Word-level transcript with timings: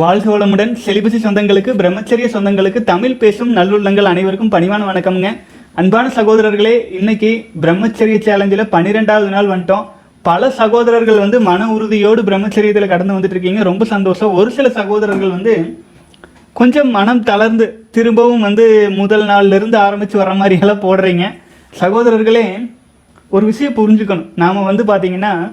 வாழ்க 0.00 0.38
வளமுடன். 0.38 0.70
செலிபசி 0.84 1.18
சொந்தங்களுக்கு 1.24 1.72
பிரம்மச்சரிய 1.80 2.26
சொந்தங்களுக்கு 2.34 2.84
தமிழ் 2.84 3.16
பேசும் 3.22 3.56
நல்லுள்ளங்கள் 3.56 4.02
அனைவருக்கும் 4.02 4.50
பணிவான 4.50 4.84
வணக்கம்ங்க. 4.90 5.36
அன்பான 5.74 6.08
சகோதரர்களே 6.08 6.94
இன்னைக்கு 6.98 7.30
பிரம்மச்சரிய 7.62 8.18
சேலஞ்சில் 8.20 8.68
பன்னிரெண்டாவது 8.68 9.30
நாள் 9.30 9.46
வந்துட்டோம். 9.46 9.84
பல 10.22 10.50
சகோதரர்கள் 10.50 11.18
வந்து 11.18 11.40
மன 11.40 11.68
உறுதியோடு 11.72 12.22
பிரம்மச்சரியத்தில் 12.22 12.88
கடந்து 12.88 13.14
வந்துட்டு 13.14 13.34
இருக்கீங்க. 13.34 13.62
ரொம்ப 13.62 13.84
சந்தோஷம். 13.84 14.34
ஒரு 14.34 14.50
சில 14.50 14.68
சகோதரர்கள் 14.68 15.30
வந்து 15.30 15.84
கொஞ்சம் 16.52 16.90
மனம் 16.90 17.22
தளர்ந்து 17.22 17.86
திரும்பவும் 17.90 18.40
வந்து 18.40 18.90
முதல் 18.90 19.26
நாள்ல 19.26 19.54
இருந்து 19.54 19.78
ஆரம்பித்து 19.78 20.18
வர 20.18 20.34
மாதிரி 20.34 20.60
எல்லாம் 20.60 20.80
போடுறீங்க. 20.80 21.26
சகோதரர்களே 21.80 22.70
ஒரு 23.28 23.46
விஷயம் 23.46 23.74
புரிஞ்சுக்கணும். 23.74 24.26
நாம் 24.36 24.64
வந்து 24.64 24.84
பார்த்தீங்கன்னா 24.84 25.52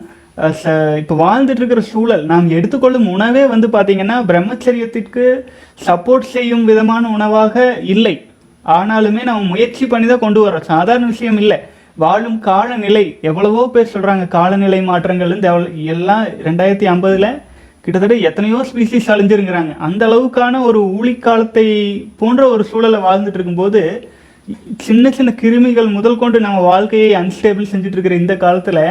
இப்போ 0.98 1.16
வாழ்ந்துட்டு 1.16 1.50
இருக்கிற 1.50 1.82
சூழல் 1.82 2.26
நாம் 2.26 2.50
எடுத்துக்கொள்ளும் 2.50 3.08
உணவே 3.08 3.46
வந்து 3.46 3.68
பார்த்தீங்கன்னா 3.68 4.16
பிரம்மச்சரியத்திற்கு 4.28 5.40
சப்போர்ட் 5.86 6.20
செய்யும் 6.20 6.66
விதமான 6.66 7.10
உணவாக 7.10 7.78
இல்லை. 7.84 8.26
ஆனாலுமே 8.66 9.24
நம்ம 9.24 9.42
முயற்சி 9.42 9.88
பண்ணி 9.88 10.08
தான் 10.08 10.20
கொண்டு 10.20 10.48
வரோம் 10.48 10.62
சாதாரண 10.62 11.06
விஷயம் 11.06 11.38
இல்லை. 11.38 11.58
வாழும் 11.96 12.40
காலநிலை 12.40 13.18
எவ்வளவோ 13.22 13.70
பேர் 13.70 13.92
சொல்கிறாங்க 13.94 14.28
காலநிலை 14.28 14.82
மாற்றங்கள் 14.82 15.40
எவ்வளோ- 15.40 15.84
எல்லாம் 15.84 16.26
ரெண்டாயிரத்தி 16.26 16.86
ஐம்பதில் 16.86 17.42
கிட்டத்தட்ட 17.82 18.16
எத்தனையோ 18.16 18.66
ஸ்பீசிஸ் 18.74 19.08
அழிஞ்சிருங்கிறாங்க. 19.08 19.78
அந்த 19.78 20.08
அளவுக்கான 20.08 20.62
ஒரு 20.62 20.82
ஊழிக்காலத்தை 20.86 21.68
போன்ற 22.18 22.50
ஒரு 22.50 22.64
சூழலை 22.64 23.00
வாழ்ந்துட்டு 23.00 23.34
இருக்கும்போது 23.34 24.10
சின்ன 24.78 25.12
சின்ன 25.12 25.34
கிருமிகள் 25.42 25.92
முதல் 25.92 26.18
கொண்டு 26.18 26.40
நம்ம 26.40 26.60
வாழ்க்கையை 26.60 27.14
அன்ஸ்டேபிள் 27.14 27.66
செஞ்சுட்டு 27.72 27.92
இருக்கிற 27.92 28.16
இந்த 28.16 28.38
காலத்தில் 28.38 28.84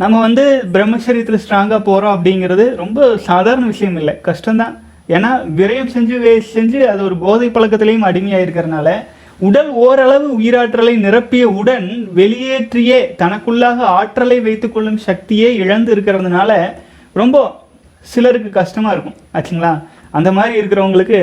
நம்ம 0.00 0.20
வந்து 0.20 0.44
பிரம்மச்சரியத்தில் 0.74 1.42
ஸ்ட்ராங்காக 1.44 1.78
போகிறோம் 1.88 2.14
அப்படிங்கிறது 2.16 2.64
ரொம்ப 2.82 3.00
சாதாரண 3.28 3.64
விஷயம் 3.72 3.96
இல்லை. 4.00 4.14
கஷ்டம்தான். 4.28 4.74
ஏன்னா 5.14 5.30
விரயம் 5.58 5.90
செஞ்சு 5.94 6.16
வேஸ்ட் 6.26 6.54
செஞ்சு 6.58 6.78
அது 6.92 7.00
ஒரு 7.08 7.16
போதை 7.24 7.48
பழக்கத்திலையும் 7.48 8.06
அடிமையாக 8.08 8.44
இருக்கிறனால 8.46 8.88
உடல் 9.48 9.70
ஓரளவு 9.84 10.26
உயிராற்றலை 10.40 10.94
நிரப்பிய 11.06 11.44
உடன் 11.60 11.86
வெளியேற்றியே 12.16 12.98
தனக்குள்ளாக 13.22 13.78
ஆற்றலை 13.98 14.38
வைத்துக்கொள்ளும் 14.46 15.00
சக்தியே 15.06 15.48
இழந்து 15.62 15.90
இருக்கிறதுனால 15.96 16.50
ரொம்ப 17.20 17.36
சிலருக்கு 18.06 18.50
கஷ்டமாக 18.50 18.94
இருக்கும். 18.94 19.18
ஆச்சுங்களா? 19.36 19.72
அந்த 20.18 20.28
மாதிரி 20.36 20.54
இருக்கிறவங்களுக்கு 20.60 21.18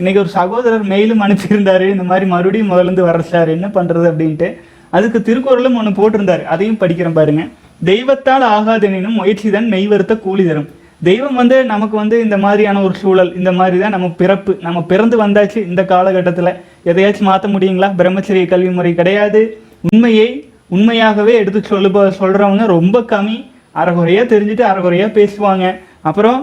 இன்றைக்கி 0.00 0.20
ஒரு 0.24 0.32
சகோதரர் 0.38 0.90
மெயிலும் 0.92 1.24
அனுப்பியிருந்தாரு 1.26 1.86
இந்த 1.94 2.06
மாதிரி 2.12 2.26
மறுபடியும் 2.34 2.70
முதலேருந்து 2.72 3.08
வர 3.10 3.18
சார் 3.32 3.56
என்ன 3.56 3.66
பண்ணுறது 3.76 4.08
அப்படின்ட்டு. 4.12 4.50
அதுக்கு 4.96 5.18
திருக்குறளும் 5.28 5.76
ஒன்று 5.80 5.92
போட்டிருந்தாரு. 5.98 6.44
அதையும் 6.54 6.78
படிக்கிறேன் 6.82 7.18
பாருங்க. 7.18 7.44
தெய்வத்தால் 7.90 8.44
ஆகாதெனினும் 8.56 9.18
முயற்சி 9.20 9.50
தான் 9.50 9.68
மெய்வருத்த 9.74 10.14
கூலி 10.26 10.44
தரும். 10.48 10.68
தெய்வம் 11.08 11.38
வந்து 11.40 11.56
நமக்கு 11.70 11.96
வந்து 12.00 12.16
இந்த 12.24 12.36
மாதிரியான 12.44 12.82
ஒரு 12.86 12.94
சூழல் 13.02 13.30
இந்த 13.38 13.50
மாதிரி 13.60 13.78
தான் 13.82 13.94
நம்ம 13.96 14.08
பிறப்பு. 14.20 14.52
நம்ம 14.66 14.82
பிறந்து 14.90 15.16
வந்தாச்சு 15.24 15.58
இந்த 15.70 15.82
காலகட்டத்தில். 15.92 16.52
எதையாச்சும் 16.90 17.28
மாற்ற 17.30 17.48
முடியுங்களா? 17.54 17.88
பிரம்மச்சரிய 18.00 18.46
கல்வி 18.52 18.72
முறை 18.78 18.92
கிடையாது. 19.00 19.42
உண்மையை 19.90 20.28
உண்மையாகவே 20.76 21.32
எடுத்து 21.40 21.60
சொல்லுப 21.72 22.04
சொல்கிறவங்க 22.20 22.66
ரொம்ப 22.76 23.00
கம்மி. 23.12 23.38
அறகுறையாக 23.82 24.26
தெரிஞ்சுட்டு 24.34 24.64
அறகுறையாக 24.70 25.10
பேசுவாங்க. 25.18 25.66
அப்புறம் 26.08 26.38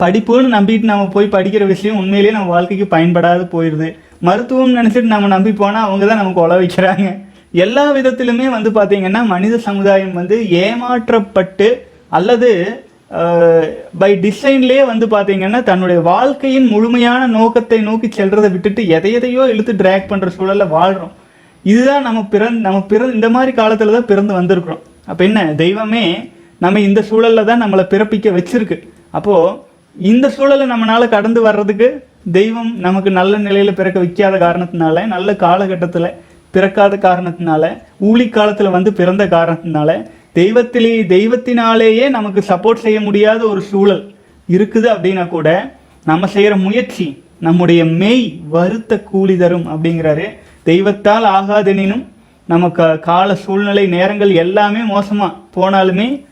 படிப்புன்னு 0.00 0.54
நம்பிட்டு 0.56 0.90
நம்ம 0.90 1.06
போய் 1.14 1.34
படிக்கிற 1.34 1.64
விஷயம் 1.66 1.98
உண்மையிலேயே 2.02 2.34
நம்ம 2.36 2.50
வாழ்க்கைக்கு 2.54 2.86
பயன்படாது 2.96 3.44
போயிடுது 3.54 3.88
மருத்துவம் 4.28 4.76
நினச்சிட்டு 4.78 5.12
நம்ம 5.14 5.28
நம்பி 5.34 5.52
போனால் 5.60 5.86
அவங்க 5.88 6.04
தான் 6.06 6.20
நமக்கு 6.22 6.42
உழ 6.44 6.54
வைக்கிறாங்க. 6.62 7.06
எல்லா 7.64 7.84
விதத்திலுமே 7.96 8.46
வந்து 8.56 8.70
பார்த்திங்கன்னா 8.78 9.20
மனித 9.34 9.54
சமுதாயம் 9.68 10.18
வந்து 10.20 10.36
ஏமாற்றப்பட்டு 10.64 11.68
அல்லது 12.18 12.50
பை 14.00 14.10
டிசைன்லேயே 14.24 14.82
வந்து 14.90 15.06
பார்த்திங்கன்னா 15.14 15.60
தன்னுடைய 15.68 16.00
வாழ்க்கையின் 16.10 16.68
முழுமையான 16.74 17.22
நோக்கத்தை 17.36 17.78
நோக்கி 17.88 18.08
செல்றதை 18.18 18.48
விட்டுட்டு 18.54 18.82
எதை 18.96 19.10
எதையோ 19.18 19.44
இழுத்து 19.52 19.72
ட்ராக் 19.80 20.10
பண்ணுற 20.10 20.28
சூழலில் 20.36 20.72
வாழ்கிறோம் 20.76 21.14
இதுதான் 21.70 22.06
நம்ம 22.08 22.20
பிறந் 22.34 22.60
நம்ம 22.66 22.78
பிறந்து 22.92 23.16
இந்த 23.18 23.28
மாதிரி 23.36 23.52
காலத்தில் 23.60 23.96
தான் 23.96 24.06
பிறந்து 24.10 24.32
வந்திருக்கிறோம். 24.38 24.84
அப்போ 25.10 25.22
என்ன? 25.28 25.40
தெய்வமே 25.62 26.04
நம்ம 26.64 26.80
இந்த 26.88 27.00
சூழலில் 27.08 27.48
தான் 27.50 27.62
நம்மளை 27.64 27.84
பிறப்பிக்க 27.92 28.28
வச்சிருக்கு. 28.36 28.78
அப்போது 29.18 29.56
இந்த 29.96 30.26
சூழலை 30.36 30.66
நம்மளால் 30.72 31.14
கடந்து 31.16 31.40
வர்றதுக்கு 31.48 31.88
தெய்வம் 32.26 32.76
நமக்கு 32.76 33.10
நல்ல 33.10 33.36
நிலையில் 33.38 33.74
பிறக்க 33.74 33.98
வைக்காத 33.98 34.36
காரணத்தினால 34.36 35.06
நல்ல 35.06 35.36
காலகட்டத்தில் 35.36 36.14
பிறக்காத 36.50 36.96
காரணத்தினால 36.96 37.64
ஊழி 37.98 38.28
காலத்தில் 38.28 38.70
வந்து 38.70 38.92
பிறந்த 38.92 39.24
காரணத்தினால 39.26 39.90
தெய்வத்திலே 40.34 40.92
தெய்வத்தினாலேயே 41.06 42.08
நமக்கு 42.08 42.40
சப்போர்ட் 42.48 42.84
செய்ய 42.86 43.00
முடியாத 43.00 43.46
ஒரு 43.46 43.60
சூழல் 43.60 44.14
இருக்குது 44.48 44.88
அப்படின்னா 44.94 45.28
கூட 45.28 45.74
நம்ம 46.04 46.26
செய்கிற 46.26 46.56
முயற்சி 46.56 47.22
நம்முடைய 47.38 47.84
மெய் 47.84 48.40
வருத்த 48.48 49.00
கூலி 49.00 49.36
தரும் 49.36 49.66
அப்படிங்கிறாரு. 49.72 50.26
தெய்வத்தால் 50.66 51.26
ஆகாதெனினும் 51.38 52.04
நமக்கு 52.46 52.98
கால 52.98 53.34
சூழ்நிலை 53.34 53.86
நேரங்கள் 53.86 54.32
எல்லாமே 54.34 54.80
மோசமாக 54.80 55.36
போனாலுமே 55.56 56.24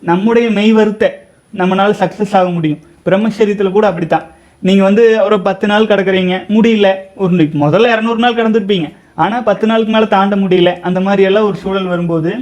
நம்முடைய 0.00 0.50
மெய் 0.50 0.72
வருத்த 0.72 1.28
நம்மளால் 1.54 2.00
சக்ஸஸ் 2.02 2.36
ஆக 2.40 2.48
முடியும். 2.50 2.80
பிரம்மச்சரியத்தில் 3.04 3.70
கூட 3.70 3.86
அப்படித்தான். 3.86 4.26
நீங்கள் 4.68 4.86
வந்து 4.88 5.04
ஒரு 5.26 5.36
பத்து 5.48 5.66
நாள் 5.70 5.90
கிடக்குறீங்க 5.90 6.34
முடியல. 6.54 6.88
ஒரு 7.22 7.44
முதல்ல 7.64 7.92
இரநூறு 7.94 8.20
நாள் 8.24 8.38
கடந்துருப்பீங்க. 8.38 8.88
ஆனால் 9.24 9.44
பத்து 9.48 9.64
நாளுக்கு 9.70 9.92
மேலே 9.94 10.08
தாண்ட 10.16 10.34
முடியல. 10.42 10.70
அந்த 10.88 10.98
மாதிரி 11.06 11.22
எல்லாம் 11.28 11.46
ஒரு 11.50 11.56
சூழல் 11.62 11.92
வரும்போது 11.92 12.32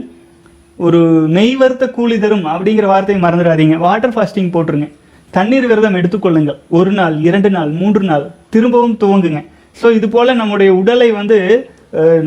ஒரு 0.87 1.01
மெய் 1.37 1.55
வருத்த 1.61 1.85
கூலி 1.97 2.17
தரும் 2.25 2.45
அப்படிங்கிற 2.55 2.87
வார்த்தையை 2.93 3.21
மறந்துடாதீங்க. 3.25 3.77
வாட்டர் 3.85 4.15
ஃபாஸ்டிங் 4.17 4.51
போட்டுருங்க. 4.57 4.89
தண்ணீர் 5.37 5.67
விரதம் 5.71 5.99
எடுத்துக்கொள்ளுங்கள். 6.01 6.59
ஒரு 6.79 6.91
நாள் 6.99 7.15
இரண்டு 7.29 7.51
நாள் 7.57 7.71
மூன்று 7.81 8.03
நாள் 8.11 8.25
திரும்பவும் 8.55 8.97
துவங்குங்க. 9.03 9.41
ஸோ 9.81 9.87
இது 9.97 10.07
போல் 10.15 10.39
நம்முடைய 10.41 10.71
உடலை 10.81 11.09
வந்து 11.21 11.39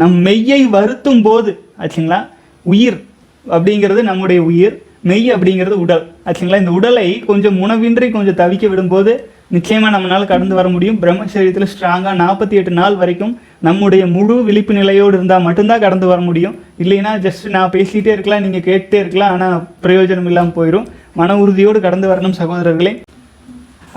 நம் 0.02 0.18
மெய்யை 0.28 0.62
வருத்தும் 0.75 1.23
போது 1.28 1.52
ஆச்சுங்களா? 1.84 2.19
உயிர் 2.66 3.00
அப்படிங்கிறது 3.46 4.02
நம்முடைய 4.09 4.40
உயிர் 4.50 4.75
மெய் 5.09 5.28
அப்படிங்கிறது 5.35 5.78
உடல் 5.85 6.03
ஆச்சுங்களா? 6.28 6.62
இந்த 6.63 6.73
உடலை 6.79 7.08
கொஞ்சம் 7.29 7.58
உணவின்றி 7.66 8.08
கொஞ்சம் 8.16 8.40
தவிக்க 8.41 8.66
விடும்போது 8.72 9.13
நிச்சயமாக 9.56 9.92
நம்மளால் 9.94 10.30
கடந்து 10.32 10.56
வர 10.58 10.68
முடியும். 10.74 11.00
பிரம்மச்சரியத்தில் 11.04 11.70
ஸ்ட்ராங்காக 11.72 12.16
நாற்பத்தி 12.24 12.56
எட்டு 12.60 12.72
நாள் 12.80 12.96
வரைக்கும் 13.02 13.34
நம்முடைய 13.68 14.04
முழு 14.16 14.36
விழிப்பு 14.48 14.74
நிலையோடு 14.78 15.16
இருந்தால் 15.18 15.46
மட்டும்தான் 15.48 15.84
கடந்து 15.86 16.08
வர 16.12 16.20
முடியும். 16.28 16.56
இல்லைன்னா 16.84 17.12
ஜஸ்ட் 17.26 17.46
நான் 17.56 17.74
பேசிகிட்டே 17.76 18.12
இருக்கலாம் 18.16 18.46
நீங்கள் 18.46 18.66
கேட்டுட்டே 18.68 19.00
இருக்கலாம் 19.04 19.34
ஆனால் 19.36 19.58
பிரயோஜனம் 19.86 20.30
இல்லாமல் 20.32 20.58
போயிடும் 20.60 20.88
மன 21.22 21.36
உறுதியோடு 21.44 21.80
கடந்து 21.88 22.10
வரணும் 22.12 22.38
சகோதரர்களே. 22.42 22.94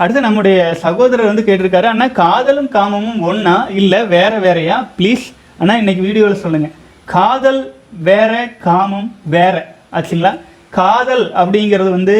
அடுத்து 0.01 0.25
நம்முடைய 0.27 0.59
சகோதரர் 0.85 1.31
வந்து 1.31 1.47
கேட்டிருக்காரு 1.47 1.87
ஆனால் 1.93 2.15
காதலும் 2.21 2.69
காமமும் 2.77 3.21
ஒன்றா 3.29 3.57
இல்லை 3.81 3.99
வேற 4.15 4.33
வேறையா? 4.45 4.77
ப்ளீஸ் 4.97 5.25
அண்ணா 5.59 5.75
இன்னைக்கு 5.81 6.01
வீடியோவில் 6.07 6.41
சொல்லுங்கள் 6.45 6.73
காதல் 7.15 7.61
வேற 8.09 8.33
காமம் 8.67 9.09
வேற. 9.35 9.55
ஆச்சுங்களா? 9.97 10.33
காதல் 10.79 11.25
அப்படிங்கிறது 11.41 11.91
வந்து 11.97 12.15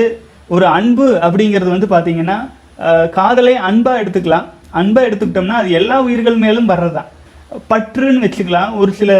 ஒரு 0.56 0.66
அன்பு 0.78 1.08
அப்படிங்கிறது 1.28 1.70
வந்து 1.76 1.88
பார்த்தீங்கன்னா 1.94 2.38
காதலை 3.18 3.54
அன்பாக 3.70 4.02
எடுத்துக்கலாம். 4.04 4.48
அன்பாக 4.80 5.08
எடுத்துக்கிட்டோம்னா 5.10 5.58
அது 5.62 5.70
எல்லா 5.80 5.98
உயிர்கள் 6.08 6.44
மேலும் 6.46 6.72
வர்றதுதான். 6.72 7.10
பற்றுன்னு 7.72 8.24
வச்சுக்கலாம். 8.24 8.72
ஒரு 8.82 8.92
சில 9.00 9.12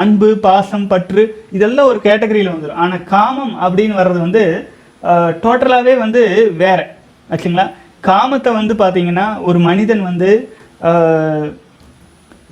அன்பு 0.00 0.28
பாசம் 0.46 0.88
பற்று 0.92 1.22
இதெல்லாம் 1.56 1.90
ஒரு 1.92 2.00
கேட்டகரியில் 2.06 2.54
வந்துடும் 2.54 2.80
ஆனால் 2.84 3.04
காமம் 3.12 3.54
அப்படின்னு 3.66 3.94
வர்றது 4.00 4.20
வந்து 4.26 4.42
டோட்டலாகவே 5.44 5.94
வந்து 6.04 6.22
வேற. 6.62 6.80
ஆச்சுங்களா? 7.30 7.66
காமத்தை 8.08 8.50
வந்து 8.60 8.74
பார்த்தீங்கன்னா 8.82 9.26
ஒரு 9.48 9.58
மனிதன் 9.68 10.02
வந்து 10.10 10.30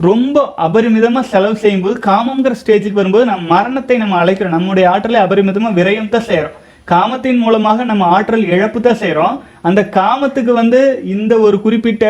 ரொம்ப 0.09 0.39
அபரிமிதமாக 0.67 1.31
செலவு 1.33 1.57
செய்யும்போது 1.63 1.97
காமங்கிற 2.09 2.55
ஸ்டேஜுக்கு 2.61 3.01
வரும்போது 3.01 3.31
நம்ம 3.31 3.47
மரணத்தை 3.55 3.97
நம்ம 4.03 4.17
அழைக்கிறோம். 4.23 4.57
நம்முடைய 4.57 4.87
ஆற்றலை 4.93 5.21
அபரிமிதமாக 5.27 5.79
விரயம் 5.81 6.15
தான் 6.15 6.29
செய்கிறோம் 6.31 6.57
காமத்தின் 6.93 7.41
மூலமாக 7.45 7.85
நம்ம 7.91 8.05
ஆற்றல் 8.17 8.45
இழப்பு 8.55 8.81
தான் 8.81 9.01
செய்கிறோம் 9.01 9.37
அந்த 9.69 9.81
காமத்துக்கு 9.97 10.53
வந்து 10.61 10.81
இந்த 11.15 11.35
ஒரு 11.47 11.57
குறிப்பிட்ட 11.65 12.05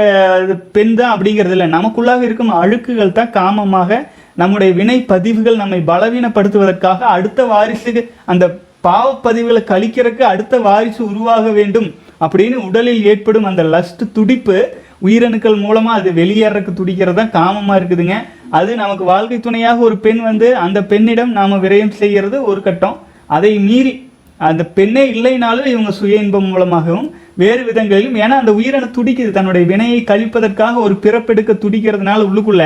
பெண் 0.76 0.94
தான் 0.99 1.12
அப்படிங்கிறது 1.14 1.55
இல்லை. 1.56 1.69
நமக்குள்ளாக 1.76 2.23
இருக்கும் 2.26 2.52
அழுக்குகள் 2.62 3.17
தான் 3.19 3.34
காமமாக 3.38 4.00
நம்முடைய 4.43 4.70
வினை 4.78 4.96
பதிவுகள் 5.12 5.61
நம்மை 5.62 5.81
பலவீனப்படுத்துவதற்காக 5.90 7.06
அடுத்த 7.17 7.44
வாரிசுக்கு 7.52 8.02
அந்த 8.32 8.46
பாவப்பதிவுகளை 8.87 9.62
கழிக்கிறதுக்கு 9.73 10.25
அடுத்த 10.32 10.58
வாரிசு 10.67 11.00
உருவாக 11.12 11.46
வேண்டும் 11.58 11.88
அப்படின்னு 12.25 12.58
உடலில் 12.69 13.06
ஏற்படும் 13.12 13.49
அந்த 13.50 13.62
லஸ்ட் 13.75 14.05
துடிப்பு 14.19 14.58
உயிரணுக்கள் 15.06 15.56
மூலமா 15.64 15.90
அது 15.99 16.11
வெளியேறக்கு 16.20 16.73
துடிக்கிறது 16.78 17.19
தான் 17.20 17.34
காமமா 17.38 17.75
இருக்குதுங்க. 17.78 18.17
அது 18.58 18.70
நமக்கு 18.82 19.05
வாழ்க்கை 19.12 19.38
துணையாக 19.40 19.78
ஒரு 19.88 19.96
பெண் 20.05 20.23
வந்து 20.31 20.49
அந்த 20.67 20.78
பெண்ணிடம் 20.93 21.32
நாம 21.38 21.56
விரயம் 21.64 21.99
செய்கிறது 22.02 22.37
ஒரு 22.50 22.61
கட்டம். 22.67 22.96
அதை 23.37 23.52
மீறி 23.69 23.93
அந்த 24.38 24.62
பெண்ணே 24.77 25.03
இல்லைனாலும் 25.12 25.69
இவங்க 25.73 25.91
சுய 25.99 26.23
இன்பம் 26.25 26.49
மூலமாகவும் 26.53 27.09
வேறு 27.43 27.62
விதங்களிலும் 27.69 28.17
ஏன்னா 28.23 28.37
அந்த 28.43 28.53
உயிரணு 28.59 28.88
துடிக்குது. 28.97 29.31
தன்னுடைய 29.37 29.65
வினையை 29.73 30.00
கழிப்பதற்காக 30.11 30.75
ஒரு 30.87 30.94
பிறப்பெடுக்க 31.05 31.53
துடிக்கிறதுனால 31.65 32.27
உள்ளுக்குள்ள 32.29 32.65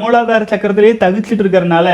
மூலாதார 0.00 0.42
சக்கரத்திலேயே 0.52 0.94
தவிச்சிட்டு 1.02 1.42
இருக்கிறதுனால 1.42 1.88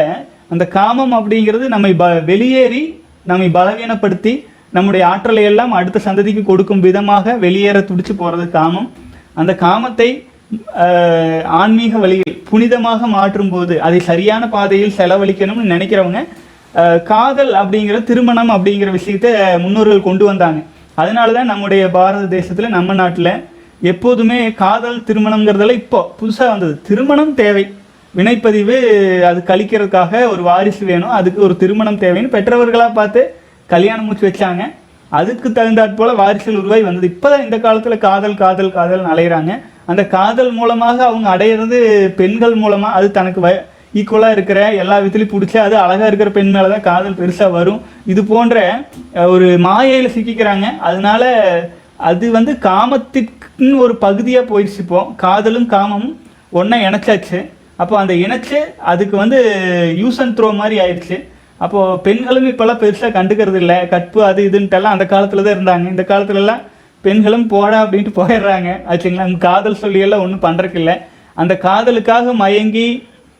அந்த 0.54 0.64
காமம் 0.76 1.14
அப்படிங்கிறது 1.18 1.66
நம்மை 1.74 1.92
ப 2.00 2.06
வெளியேறி 2.30 2.82
நம்மை 3.30 3.48
பலவீனப்படுத்தி 3.56 4.32
நம்முடைய 4.76 5.02
ஆற்றலை 5.10 5.42
எல்லாம் 5.50 5.72
அடுத்த 5.78 5.98
சந்ததிக்கு 6.06 6.42
கொடுக்கும் 6.48 6.84
விதமாக 6.86 7.34
வெளியேற 7.44 7.78
துடிச்சு 7.90 8.14
போகிறது 8.16 8.46
காமம். 8.56 8.88
அந்த 9.40 9.52
காமத்தை 9.64 10.08
ஆன்மீக 11.60 11.92
வழியில் 12.02 12.34
புனிதமாக 12.50 13.06
மாற்றும் 13.14 13.52
போது 13.54 13.74
அதை 13.86 14.00
சரியான 14.10 14.42
பாதையில் 14.48 14.96
செலவழிக்கணும்னு 14.98 15.72
நினைக்கிறவங்க 15.74 16.20
காதல் 17.10 17.52
அப்படிங்கிற 17.60 17.98
திருமணம் 18.04 18.50
அப்படிங்கிற 18.54 18.90
விஷயத்த 18.98 19.28
முன்னோர்கள் 19.64 20.06
கொண்டு 20.06 20.24
வந்தாங்க. 20.24 20.60
அதனால 20.94 21.32
தான் 21.36 21.50
நம்முடைய 21.52 21.82
பாரத 21.96 22.24
தேசத்தில் 22.36 22.74
நம்ம 22.76 22.94
நாட்டில் 23.00 23.32
எப்போதுமே 23.92 24.38
காதல் 24.62 24.98
திருமணங்கிறதெல்லாம் 25.08 25.82
இப்போ 25.82 26.00
புதுசாக 26.20 26.48
வந்தது. 26.54 26.74
திருமணம் 26.88 27.34
தேவை. 27.34 27.64
வினைப்பதிவு 28.14 28.76
அது 29.28 29.40
கழிக்கிறதுக்காக 29.50 30.20
ஒரு 30.32 30.42
வாரிசு 30.42 30.84
வேணும். 30.90 31.14
அதுக்கு 31.18 31.40
ஒரு 31.46 31.56
திருமணம் 31.62 32.00
தேவைன்னு 32.04 32.34
பெற்றவர்களாக 32.34 32.92
பார்த்து 32.98 33.22
கல்யாணம் 33.66 34.06
முடிச்சு 34.06 34.28
வச்சாங்க. 34.28 34.64
அதுக்கு 35.18 35.48
தகுந்தாற் 35.48 35.98
போல 35.98 36.12
வாரிசுகள் 36.20 36.60
உருவாகி 36.60 36.84
வந்தது. 36.88 37.10
இப்போதான் 37.14 37.44
இந்த 37.46 37.58
காலத்தில் 37.66 38.04
காதல் 38.06 38.40
காதல் 38.42 38.76
காதல் 38.78 39.10
அலையிறாங்க. 39.12 39.52
அந்த 39.90 40.02
காதல் 40.16 40.52
மூலமாக 40.58 40.98
அவங்க 41.08 41.28
அடையிறது 41.34 41.78
பெண்கள் 42.20 42.54
மூலமாக 42.62 42.96
அது 42.98 43.08
தனக்கு 43.18 43.40
வ 43.46 43.50
ஈக்குவலாக 44.00 44.36
இருக்கிற 44.36 44.60
எல்லா 44.82 44.96
விதத்துலையும் 45.00 45.32
பிடிச்சி 45.32 45.56
அது 45.64 45.74
அழகாக 45.84 46.08
இருக்கிற 46.10 46.30
பெண் 46.36 46.52
மேலே 46.54 46.68
தான் 46.74 46.86
காதல் 46.90 47.18
பெருசாக 47.20 47.56
வரும். 47.58 47.80
இது 48.12 48.20
போன்ற 48.32 48.56
ஒரு 49.34 49.48
மாயையில் 49.66 50.14
சிக்கிக்கிறாங்க. 50.16 50.66
அதனால 50.88 51.24
அது 52.10 52.26
வந்து 52.38 52.52
காமத்திற்குன்னு 52.68 53.76
ஒரு 53.84 53.94
பகுதியாக 54.04 54.48
போயிடுச்சு 54.50 54.80
இப்போ. 54.84 55.02
காதலும் 55.24 55.68
காமமும் 55.74 56.16
ஒன்றா 56.58 56.78
இணைச்சாச்சு. 56.88 57.40
அப்போ 57.82 57.94
அந்த 58.02 58.12
இணைச்சு 58.24 58.58
அதுக்கு 58.92 59.14
வந்து 59.22 59.38
யூஸ் 60.02 60.20
அண்ட் 60.22 60.36
த்ரோ 60.38 60.48
மாதிரி 60.60 60.76
ஆயிடுச்சு. 60.84 61.16
அப்போது 61.64 61.98
பெண்களும் 62.06 62.48
இப்போல்லாம் 62.50 62.80
பெருசாக 62.84 63.10
கண்டுக்கிறது 63.18 63.58
இல்லை. 63.62 63.76
கற்பு 63.92 64.18
அது 64.30 64.40
இதுன்ட்டெல்லாம் 64.48 64.94
அந்த 64.96 65.04
காலத்தில் 65.12 65.44
தான் 65.46 65.56
இருந்தாங்க. 65.56 65.86
இந்த 65.94 66.04
காலத்துலலாம் 66.10 66.62
பெண்களும் 67.04 67.46
போடா 67.52 67.78
அப்படின்ட்டு 67.84 68.18
போயிடுறாங்க. 68.20 68.70
ஆச்சுங்களா 68.90 69.26
காதல் 69.46 69.82
சொல்லியெல்லாம் 69.82 70.24
ஒன்றும் 70.24 70.44
பண்ணுறதுக்கு 70.46 70.80
இல்லை. 70.82 70.96
அந்த 71.42 71.54
காதலுக்காக 71.66 72.32
மயங்கி 72.42 72.88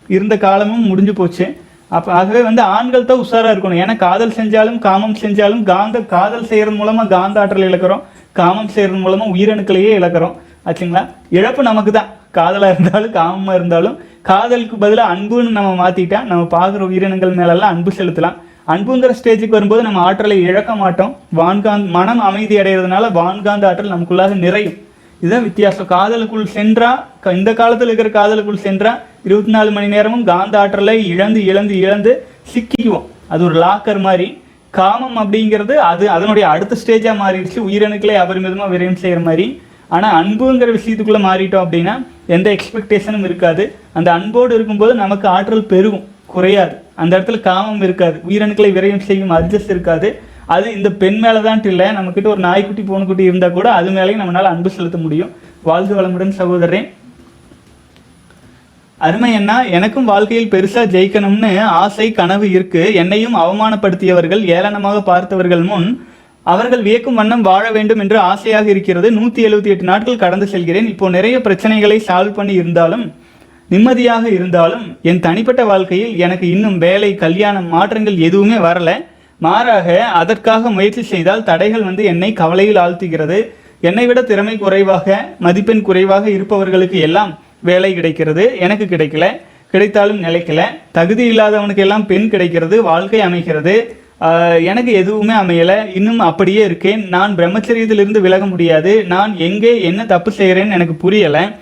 இருந்த 0.09 0.37
காலமும் 0.37 0.87
முடிஞ்சு 0.87 1.13
போச்சு. 1.13 1.47
அப்போ 1.89 2.13
ஆகவே 2.13 2.43
வந்து 2.43 2.63
ஆண்கள் 2.63 3.05
தான் 3.05 3.23
உஷாராக 3.25 3.55
இருக்கணும். 3.55 3.81
ஏன்னா 3.83 3.97
காதல் 3.97 4.37
செஞ்சாலும் 4.39 4.79
காமம் 4.79 5.17
செஞ்சாலும் 5.23 5.63
காந்த 5.63 6.01
காதல் 6.01 6.49
செய்கிறது 6.51 6.77
மூலமாக 6.77 7.09
காந்த 7.09 7.41
ஆற்றல் 7.41 7.69
இழக்கிறோம். 7.71 8.03
காமம் 8.33 8.69
செய்கிறது 8.69 9.01
மூலமாக 9.01 9.35
உயிரணுக்களையே 9.37 9.93
இழக்கிறோம். 9.99 10.35
ஆச்சுங்களா? 10.67 11.07
இழப்பு 11.31 11.63
நமக்கு 11.63 11.93
தான். 11.93 12.09
காதலாக 12.33 12.75
இருந்தாலும் 12.75 13.13
காமமாக 13.13 13.55
இருந்தாலும் 13.55 13.99
காதலுக்கு 14.23 14.77
பதிலாக 14.77 15.15
அன்புன்னு 15.15 15.57
நம்ம 15.59 15.71
மாற்றிட்டா 15.83 16.19
நம்ம 16.25 16.43
பார்க்குற 16.57 16.83
உயிரினங்கள் 16.89 17.37
மேலெல்லாம் 17.39 17.73
அன்பு 17.75 17.93
செலுத்தலாம். 17.99 18.37
அன்புங்கிற 18.69 19.13
ஸ்டேஜுக்கு 19.19 19.57
வரும்போது 19.57 19.83
நம்ம 19.83 20.01
ஆற்றலை 20.01 20.43
இழக்க 20.43 20.75
மாட்டோம். 20.75 21.17
வான்காந்த் 21.37 21.89
மனம் 21.89 22.21
அமைதி 22.21 22.57
அடைகிறதுனால 22.59 23.13
வான்காந்த 23.13 23.67
ஆற்றல் 23.67 23.95
நமக்குள்ளாக 23.95 24.35
நிறையும். 24.35 24.77
இதுதான் 25.21 25.43
வித்தியாசம். 25.43 25.87
காதலுக்குள் 25.87 26.47
சென்றா 26.55 26.91
இந்த 27.33 27.53
காலத்தில் 27.53 27.87
இருக்கிற 27.87 28.09
காதலுக்குள் 28.11 28.65
சென்றா 28.65 28.93
இருபத்தி 29.25 29.51
நாலு 29.51 29.71
மணி 29.71 29.87
நேரமும் 29.87 30.25
காந்த 30.25 30.61
ஆற்றலை 30.61 31.07
இழந்து 31.09 31.45
இழந்து 31.45 31.79
இழந்து 31.79 32.27
சிக்கிக்குவோம். 32.53 33.07
அது 33.27 33.45
ஒரு 33.45 33.55
லாக்கர் 33.63 34.01
மாதிரி. 34.01 34.43
காமம் 34.71 35.19
அப்படிங்கிறது 35.19 35.75
அது 35.91 36.11
அதனுடைய 36.11 36.49
அடுத்த 36.49 36.77
ஸ்டேஜாக 36.83 37.17
மாறிடுச்சு. 37.23 37.59
உயிரணுக்களை 37.69 38.15
அபரிமிதமாக 38.23 38.73
விரயம் 38.75 39.03
செய்கிற 39.05 39.23
மாதிரி. 39.23 39.63
ஆனால் 39.89 40.17
அன்புங்கிற 40.19 40.69
விஷயத்துக்குள்ளே 40.77 41.21
மாறிட்டோம் 41.29 41.65
அப்படின்னா 41.65 41.95
எந்த 42.27 42.57
எக்ஸ்பெக்டேஷனும் 42.57 43.25
இருக்காது. 43.25 43.75
அந்த 43.93 44.13
அன்போடு 44.13 44.55
இருக்கும்போது 44.55 44.95
நமக்கு 44.95 45.29
ஆற்றல் 45.29 45.71
பெருகும். 45.73 46.05
குறையாது. 46.27 46.75
அந்த 46.95 47.19
இடத்துல 47.19 47.41
காமம் 47.41 47.83
இருக்காது. 47.83 48.21
உயிரணுக்களை 48.29 48.71
விரயம் 48.79 49.07
செய்யும் 49.09 49.31
அட்ஜஸ்ட் 49.31 49.73
இருக்காது. 49.75 50.21
அது 50.55 50.67
இந்த 50.77 50.89
பெண் 51.01 51.19
மேலே 51.25 51.41
தான் 51.47 51.65
இல்லை 51.73 51.87
நம்மக்கிட்ட 51.97 52.29
ஒரு 52.35 52.43
நாய்க்குட்டி 52.47 52.83
பூனைக்குட்டி 52.89 53.25
இருந்தால் 53.29 53.57
கூட 53.57 53.69
அது 53.79 53.89
மேலேயும் 53.97 54.23
நம்மளால் 54.23 54.53
அன்பு 54.53 54.71
செலுத்த 54.77 54.99
முடியும். 55.05 55.33
வாழ்க 55.69 55.93
வளமுடன் 55.99 56.37
சகோதரன் 56.41 56.89
அருமை 59.07 59.31
அண்ணா 59.39 59.57
எனக்கும் 59.77 60.11
வாழ்க்கையில் 60.11 60.53
பெருசா 60.53 60.83
ஜெயிக்கணும்னு 60.93 61.51
ஆசை 61.81 62.07
கனவு 62.19 62.47
இருக்கு. 62.57 62.83
என்னையும் 63.01 63.35
அவமானப்படுத்தியவர்கள் 63.43 64.43
ஏளனமாக 64.57 65.01
பார்த்தவர்கள் 65.09 65.65
முன் 65.71 65.89
அவர்கள் 66.53 66.85
வியக்கும் 66.87 67.19
வண்ணம் 67.21 67.45
வாழ 67.49 67.65
வேண்டும் 67.77 68.01
என்று 68.03 68.19
ஆசையாக 68.31 68.67
இருக்கிறது. 68.75 69.09
நூத்தி 69.17 69.41
எழுபத்தி 69.49 69.71
எட்டு 69.73 69.87
நாட்கள் 69.91 70.23
கடந்து 70.23 70.47
செல்கிறேன். 70.53 70.89
இப்போ 70.93 71.07
நிறைய 71.17 71.37
பிரச்சனைகளை 71.47 71.99
சால்வ் 72.09 72.39
பண்ணி 72.39 72.55
இருந்தாலும் 72.61 73.05
நிம்மதியாக 73.73 74.25
இருந்தாலும் 74.37 74.85
என் 75.11 75.23
தனிப்பட்ட 75.27 75.63
வாழ்க்கையில் 75.73 76.13
எனக்கு 76.25 76.47
இன்னும் 76.55 76.79
வேலை 76.87 77.11
கல்யாணம் 77.25 77.69
மாற்றங்கள் 77.75 78.19
எதுவுமே 78.29 78.59
வரலை. 78.69 78.97
மாறாக 79.45 80.05
அதற்காக 80.21 80.71
முயற்சி 80.71 81.03
செய்தால் 81.03 81.43
தடைகள் 81.43 81.83
வந்து 81.83 82.05
என்னை 82.05 82.33
கவலையில் 82.33 82.77
ஆழ்த்துகிறது. 82.77 83.39
என்னை 83.81 84.07
விட 84.07 84.23
திறமை 84.23 84.59
குறைவாக 84.59 85.37
மதிப்பெண் 85.39 85.83
குறைவாக 85.83 86.31
இருப்பவர்களுக்கு 86.31 86.99
எல்லாம் 87.01 87.39
வேலை 87.61 87.95
கிடைக்கிறது. 87.95 88.45
எனக்கு 88.59 88.85
கிடைக்கல. 88.85 89.27
கிடைத்தாலும் 89.71 90.23
நிலைக்கல. 90.23 90.63
தகுதி 90.93 91.25
இல்லாதவனுக்கு 91.31 91.83
எல்லாம் 91.87 92.07
பெண் 92.07 92.29
கிடைக்கிறது. 92.29 92.83
வாழ்க்கை 92.83 93.21
அமைகிறது. 93.21 93.75
எனக்கு 94.71 94.93
எதுவுமே 94.93 95.35
அமையலை. 95.35 95.79
இன்னும் 95.95 96.19
அப்படியே 96.19 96.65
இருக்கேன். 96.65 97.09
நான் 97.09 97.37
பிரம்மச்சரியத்திலிருந்து 97.37 98.21
விலக 98.21 98.47
முடியாது. 98.47 99.05
நான் 99.05 99.33
எங்கே 99.39 99.73
என்ன 99.83 100.07
தப்பு 100.07 100.33
செய்கிறேன்னு 100.39 100.77
எனக்கு 100.79 100.95
புரியலை. 101.05 101.55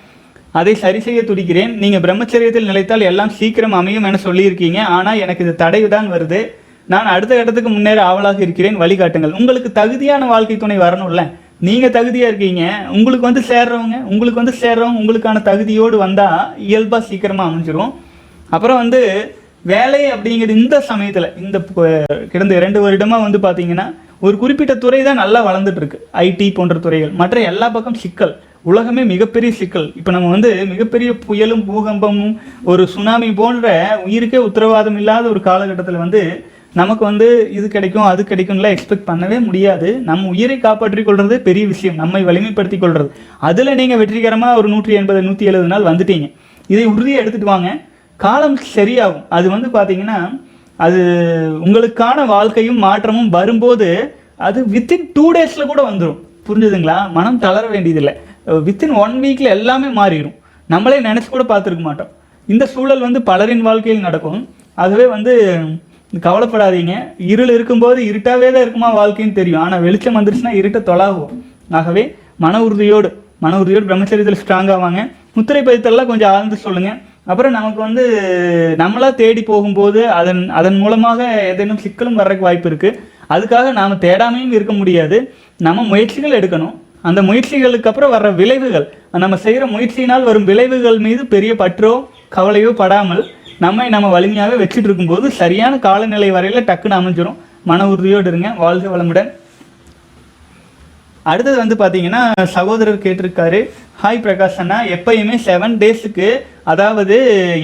அதை 0.51 0.75
சரி 0.75 0.99
செய்ய 0.99 1.21
துடிக்கிறேன். 1.21 1.73
நீங்கள் 1.83 2.01
பிரம்மச்சரியத்தில் 2.01 2.69
நிலைத்தால் 2.71 3.01
எல்லாம் 3.01 3.29
சீக்கிரம் 3.29 3.71
அமையும் 3.71 4.03
என 4.03 4.19
சொல்லியிருக்கீங்க. 4.23 4.77
ஆனால் 4.97 5.19
எனக்கு 5.19 5.43
இது 5.43 5.55
தடை 5.55 5.87
தான் 5.87 6.11
வருது. 6.13 6.41
நான் 6.93 7.11
அடுத்த 7.13 7.33
கட்டத்துக்கு 7.35 7.71
முன்னேற 7.75 7.99
ஆவலாக 8.09 8.39
இருக்கிறேன். 8.45 8.77
வழிகாட்டுங்கள். 8.81 9.35
உங்களுக்கு 9.39 9.69
தகுதியான 9.79 10.27
வாழ்க்கை 10.33 10.57
துணை 10.63 10.77
வரணும்ல. 10.85 11.23
நீங்கள் 11.67 11.93
தகுதியாக 11.97 12.31
இருக்கீங்க. 12.31 12.63
உங்களுக்கு 12.95 13.27
வந்து 13.29 13.43
சேர்றவங்க 13.51 13.97
உங்களுக்கு 14.11 14.41
வந்து 14.41 14.55
சேர்றவங்க 14.63 15.01
உங்களுக்கான 15.03 15.41
தகுதியோடு 15.49 15.97
வந்தால் 16.05 16.39
இயல்பாக 16.69 17.07
சீக்கிரமாக 17.09 17.49
அமைஞ்சிரும். 17.49 17.91
அப்புறம் 18.55 18.81
வந்து 18.83 19.01
வேலை 19.73 20.01
அப்படிங்கிறது 20.15 20.59
இந்த 20.63 20.77
சமயத்தில் 20.89 21.29
இந்த 21.43 21.57
கிடந்த 22.33 22.53
இரண்டு 22.59 22.79
வருடமாக 22.85 23.25
வந்து 23.27 23.39
பார்த்தீங்கன்னா 23.45 23.85
ஒரு 24.25 24.35
குறிப்பிட்ட 24.41 24.73
துறை 24.83 24.99
தான் 25.03 25.21
நல்லா 25.21 25.39
வளர்ந்துட்டுருக்கு. 25.47 25.97
ஐடி 26.25 26.47
போன்ற 26.57 26.75
துறைகள். 26.85 27.13
மற்ற 27.21 27.39
எல்லா 27.51 27.67
பக்கம் 27.69 28.01
சிக்கல். 28.03 28.33
உலகமே 28.71 29.01
மிகப்பெரிய 29.13 29.51
சிக்கல். 29.61 29.87
இப்போ 29.99 30.11
நம்ம 30.15 30.29
வந்து 30.35 30.51
மிகப்பெரிய 30.73 31.09
புயலும் 31.25 31.63
பூகம்பமும் 31.69 32.35
ஒரு 32.71 32.83
சுனாமி 32.93 33.29
போன்ற 33.39 33.73
உயிருக்கே 34.05 34.39
உத்தரவாதம் 34.49 34.97
இல்லாத 35.01 35.25
ஒரு 35.33 35.41
காலகட்டத்தில் 35.47 36.03
வந்து 36.03 36.21
நமக்கு 36.79 37.03
வந்து 37.09 37.27
இது 37.57 37.67
கிடைக்கும் 37.75 38.07
அது 38.11 38.21
கிடைக்கும்லாம் 38.29 38.73
எக்ஸ்பெக்ட் 38.75 39.07
பண்ணவே 39.09 39.37
முடியாது. 39.47 39.89
நம்ம 40.09 40.29
உயிரை 40.33 40.57
காப்பாற்றிக் 40.65 41.07
கொள்வது 41.09 41.35
பெரிய 41.47 41.65
விஷயம். 41.73 41.99
நம்மை 42.01 42.21
வலிமைப்படுத்திக் 42.29 42.83
கொள்வது 42.83 43.07
அதில் 43.49 43.77
நீங்கள் 43.79 43.99
வெற்றிகரமாக 44.01 44.59
ஒரு 44.61 44.67
நூற்றி 44.73 44.93
எண்பது 44.99 45.21
நூற்றி 45.27 45.49
எழுபது 45.51 45.71
நாள் 45.73 45.87
வந்துட்டீங்க. 45.89 46.27
இதை 46.73 46.85
உறுதியாக 46.93 47.21
எடுத்துகிட்டு 47.23 47.53
வாங்க. 47.53 47.69
காலம் 48.25 48.59
சரியாகும். 48.75 49.25
அது 49.37 49.47
வந்து 49.55 49.69
பார்த்தீங்கன்னா 49.77 50.19
அது 50.85 51.01
உங்களுக்கான 51.65 52.19
வாழ்க்கையும் 52.35 52.79
மாற்றமும் 52.85 53.29
வரும்போது 53.37 53.89
அது 54.47 54.59
வித்தின் 54.75 55.05
டூ 55.15 55.25
டேஸில் 55.35 55.69
கூட 55.71 55.81
வந்துடும் 55.89 56.21
புரிஞ்சுதுங்களா? 56.47 56.97
மனம் 57.17 57.41
தளர 57.45 57.65
வேண்டியதில்லை. 57.73 58.13
வித்தின் 58.67 58.95
ஒன் 59.03 59.15
வீக்கில் 59.23 59.53
எல்லாமே 59.57 59.89
மாறிடும் 59.99 60.35
நம்மளே 60.73 60.97
நினச்சி 61.07 61.29
கூட 61.29 61.43
பார்த்துருக்க 61.51 61.83
மாட்டோம். 61.87 62.11
இந்த 62.53 62.63
சூழல் 62.73 63.05
வந்து 63.07 63.19
பலரின் 63.29 63.65
வாழ்க்கையில் 63.67 64.05
நடக்கும். 64.07 64.41
அதுவே 64.83 65.05
வந்து 65.15 65.33
கவலைப்படாதீங்க. 66.25 66.93
இருள் 67.33 67.53
இருக்கும்போது 67.55 67.99
இருட்டாவே 68.09 68.49
தான் 68.53 68.63
இருக்குமா 68.65 68.89
வாழ்க்கைன்னு 68.99 69.39
தெரியும். 69.39 69.63
ஆனால் 69.65 69.83
வெளிச்சம் 69.85 70.17
வந்துருச்சுன்னா 70.17 70.53
இருட்ட 70.59 70.79
தொலாகும் 70.89 71.33
ஆகவே 71.79 72.03
மன 72.43 72.61
உறுதியோடு 72.67 73.09
மன 73.43 73.57
உறுதியோடு 73.61 73.89
பிரம்மச்சரியத்தில் 73.89 74.39
ஸ்ட்ராங் 74.41 74.71
ஆவாங்க. 74.75 75.01
முத்திரை 75.35 75.61
பதித்தெல்லாம் 75.67 76.09
கொஞ்சம் 76.11 76.31
ஆழ்ந்து 76.35 76.57
சொல்லுங்கள் 76.65 76.99
அப்புறம் 77.31 77.55
நமக்கு 77.57 77.79
வந்து 77.85 78.03
நம்மளாக 78.81 79.13
தேடி 79.21 79.41
போகும்போது 79.49 80.01
அதன் 80.19 80.41
அதன் 80.59 80.79
மூலமாக 80.81 81.19
ஏதேனும் 81.51 81.83
சிக்கலும் 81.85 82.19
வர்றதுக்கு 82.19 82.47
வாய்ப்பு 82.47 82.69
இருக்குது 82.71 82.99
அதுக்காக 83.35 83.71
நாம் 83.79 84.01
தேடாமையும் 84.05 84.55
இருக்க 84.57 84.73
முடியாது. 84.79 85.17
நம்ம 85.67 85.85
முயற்சிகள் 85.91 86.37
எடுக்கணும். 86.39 86.75
அந்த 87.09 87.19
முயற்சிகளுக்கு 87.29 87.89
அப்புறம் 87.91 88.13
வர்ற 88.15 88.29
விளைவுகள். 88.41 88.85
நம்ம 89.23 89.37
செய்கிற 89.45 89.65
முயற்சியினால் 89.73 90.27
வரும் 90.29 90.47
விளைவுகள் 90.51 90.99
மீது 91.07 91.23
பெரிய 91.33 91.51
பற்றோ 91.63 91.93
கவலையோ 92.35 92.71
படாமல் 92.81 93.23
நம்மை 93.63 93.85
நம்ம 93.93 94.07
வலிமையாகவே 94.15 94.57
வச்சுட்டு 94.61 94.87
இருக்கும்போது 94.89 95.27
சரியான 95.41 95.73
காலநிலை 95.85 96.29
வரையில் 96.35 96.67
டக்குன்னு 96.69 96.97
அமைஞ்சிரும். 96.99 97.37
மன 97.69 97.85
உறுதியோடு 97.91 98.29
இருங்க. 98.31 98.49
வாழ்க 98.63 98.87
வளமுடன். 98.93 99.29
அடுத்தது 101.31 101.57
வந்து 101.61 101.75
பார்த்தீங்கன்னா 101.81 102.23
சகோதரர் 102.55 103.03
கேட்டிருக்காரு. 103.05 103.59
ஹாய் 104.01 104.21
பிரகாஷ் 104.25 104.59
அண்ணா. 104.63 104.77
எப்பயுமே 104.95 105.37
செவன் 105.47 105.77
டேஸுக்கு 105.83 106.27
அதாவது 106.73 107.15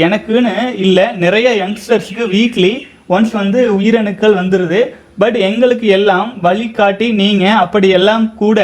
எனக்குன்னு 0.06 0.54
இல்லை 0.86 1.06
நிறைய 1.26 1.50
யங்ஸ்டர்ஸ்க்கு 1.64 2.26
வீக்லி 2.36 2.74
ஒன்ஸ் 3.16 3.36
வந்து 3.42 3.60
உயிரணுக்கள் 3.78 4.40
வந்துடுது 4.42 4.82
பட் 5.22 5.38
எங்களுக்கு 5.50 5.88
எல்லாம் 6.00 6.30
வழிகாட்டி 6.48 7.08
நீங்கள் 7.22 7.60
அப்படி 7.64 7.88
எல்லாம் 8.00 8.26
கூட 8.42 8.60